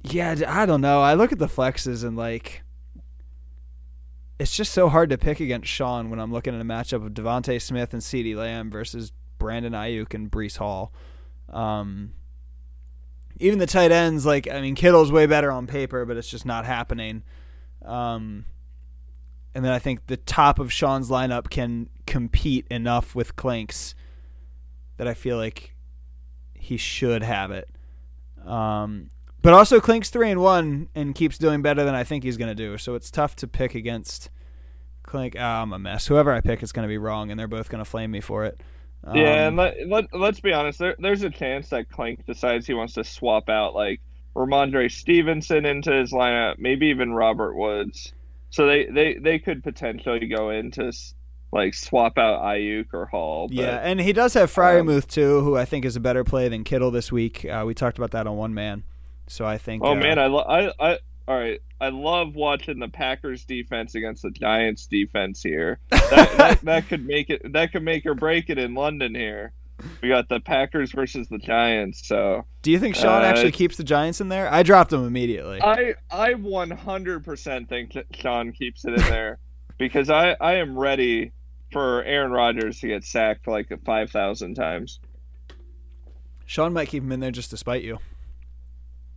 [0.04, 1.02] Yeah, I don't know.
[1.02, 2.64] I look at the flexes and like,
[4.40, 7.14] it's just so hard to pick against Sean when I'm looking at a matchup of
[7.14, 10.94] DeVonta Smith and CeeDee Lamb versus Brandon Aiyuk and Breece Hall.
[11.50, 12.14] Um,
[13.40, 16.46] even the tight ends, like I mean, Kittle's way better on paper, but it's just
[16.46, 17.24] not happening.
[17.84, 18.46] Um,
[19.56, 23.96] and then I think the top of Sean's lineup can compete enough with Clinks
[24.98, 25.74] that I feel like
[26.54, 27.70] he should have it.
[28.46, 29.10] Um,
[29.48, 32.50] but also Clinks three and one and keeps doing better than I think he's going
[32.50, 32.78] to do.
[32.78, 34.30] So it's tough to pick against
[35.04, 35.38] Clink.
[35.40, 36.06] Oh, I'm a mess.
[36.06, 38.20] Whoever I pick is going to be wrong, and they're both going to flame me
[38.20, 38.60] for it.
[39.06, 40.80] Um, yeah, and let, let, let's be honest.
[40.80, 44.02] There, there's a chance that Clink decides he wants to swap out like
[44.36, 48.12] Rhamondre Stevenson into his lineup, maybe even Robert Woods.
[48.50, 50.92] So they, they, they could potentially go into
[51.54, 53.48] like swap out Aiyuk or Hall.
[53.48, 56.50] But, yeah, and he does have Freiermuth too, who I think is a better play
[56.50, 57.46] than Kittle this week.
[57.46, 58.84] Uh, we talked about that on one man,
[59.28, 59.84] so I think.
[59.84, 61.62] Oh uh, man, I, lo- I I all right.
[61.80, 65.80] I love watching the Packers defense against the Giants defense here.
[65.90, 67.54] That, that, that could make it.
[67.54, 69.54] That could make or break it in London here.
[70.02, 72.08] We got the Packers versus the Giants.
[72.08, 74.52] So do you think Sean uh, actually keeps the Giants in there?
[74.52, 75.62] I dropped them immediately.
[75.62, 79.40] I I 100% think Sean keeps it in there
[79.78, 81.34] because I I am ready
[81.72, 85.00] for Aaron Rodgers to get sacked like five thousand times.
[86.46, 88.00] Sean might keep him in there just to spite you.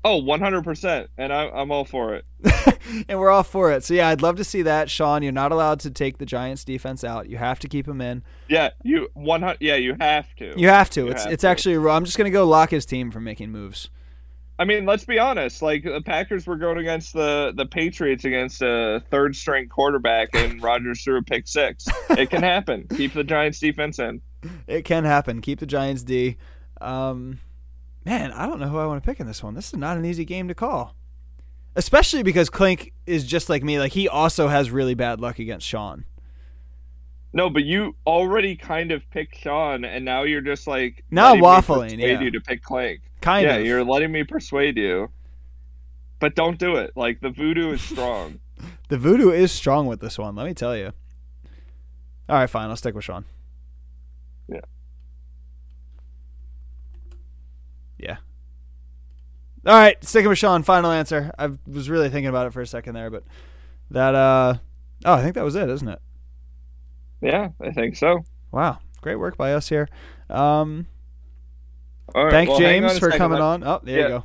[0.03, 2.25] Oh, 100%, and I, I'm all for it.
[3.09, 3.85] and we're all for it.
[3.85, 4.89] So yeah, I'd love to see that.
[4.89, 7.29] Sean, you're not allowed to take the Giants defense out.
[7.29, 8.23] You have to keep him in.
[8.49, 9.59] Yeah, you 100.
[9.61, 10.55] Yeah, you have to.
[10.59, 11.05] You have to.
[11.05, 11.49] You it's have it's to.
[11.49, 11.77] actually.
[11.91, 13.91] I'm just gonna go lock his team from making moves.
[14.59, 15.63] I mean, let's be honest.
[15.63, 20.63] Like the Packers were going against the the Patriots against a third string quarterback, and
[20.63, 21.87] Rodgers threw a pick six.
[22.11, 22.87] It can happen.
[22.95, 24.23] Keep the Giants defense in.
[24.67, 25.41] It can happen.
[25.41, 26.37] Keep the Giants D.
[26.81, 27.39] Um,
[28.05, 29.55] man, I don't know who I want to pick in this one.
[29.55, 30.95] This is not an easy game to call,
[31.77, 33.79] especially because Clink is just like me.
[33.79, 36.05] Like he also has really bad luck against Sean.
[37.33, 41.43] No, but you already kind of picked Sean, and now you're just like Now me
[41.43, 42.21] waffling, persuade yeah.
[42.21, 43.01] you to pick Clank.
[43.21, 43.67] Kind yeah, of.
[43.67, 45.11] you're letting me persuade you,
[46.19, 46.93] but don't do it.
[46.97, 48.41] Like the voodoo is strong.
[48.89, 50.35] The voodoo is strong with this one.
[50.35, 50.93] Let me tell you.
[52.29, 52.69] All right, fine.
[52.69, 53.25] I'll stick with Sean.
[54.49, 54.61] Yeah.
[58.03, 58.17] Yeah.
[59.67, 60.63] All right, sticking with Sean.
[60.63, 61.31] Final answer.
[61.39, 63.25] I was really thinking about it for a second there, but
[63.91, 64.15] that.
[64.15, 64.55] uh
[65.05, 66.01] Oh, I think that was it, isn't it?
[67.23, 68.23] yeah, I think so.
[68.53, 69.89] Wow, great work by us here.
[70.29, 70.87] Um,
[72.15, 73.63] All right, thank well, James for coming on.
[73.65, 74.03] Oh, there Yeah.
[74.05, 74.25] you go.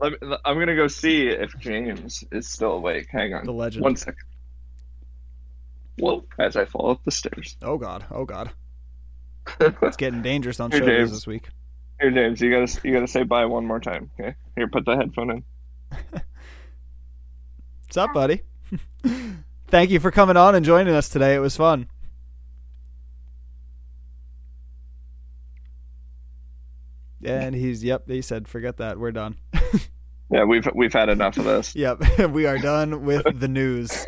[0.00, 3.08] Let me, I'm gonna go see if James is still awake.
[3.10, 3.44] Hang on.
[3.44, 3.82] The legend.
[3.84, 4.24] One second.
[5.98, 6.24] Whoa!
[6.38, 7.56] As I fall up the stairs.
[7.62, 8.04] Oh God.
[8.10, 8.50] Oh God.
[9.82, 11.10] It's getting dangerous on Hey, James.
[11.12, 11.48] this week.
[12.00, 14.10] Here, James, you gotta you gotta say bye one more time.
[14.18, 14.34] Okay.
[14.56, 15.44] Here, put the headphone in.
[17.84, 18.42] What's up, buddy?
[19.68, 21.34] Thank you for coming on and joining us today.
[21.34, 21.88] It was fun.
[27.22, 28.08] And he's yep.
[28.08, 28.98] He said, "Forget that.
[28.98, 29.36] We're done."
[30.32, 31.74] Yeah, we've we've had enough of this.
[31.74, 34.06] Yep, we are done with the news.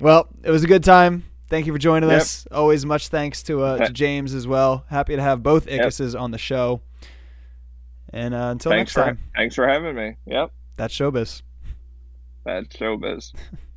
[0.00, 1.24] well, it was a good time.
[1.48, 2.20] Thank you for joining Yep.
[2.20, 2.46] us.
[2.52, 4.84] Always much thanks to, uh, to James as well.
[4.88, 6.14] Happy to have both Yep.
[6.14, 6.80] On the show.
[8.10, 10.16] And uh, until thanks next for time, thanks for having me.
[10.26, 11.42] Yep, that's showbiz.
[12.44, 13.32] that's showbiz.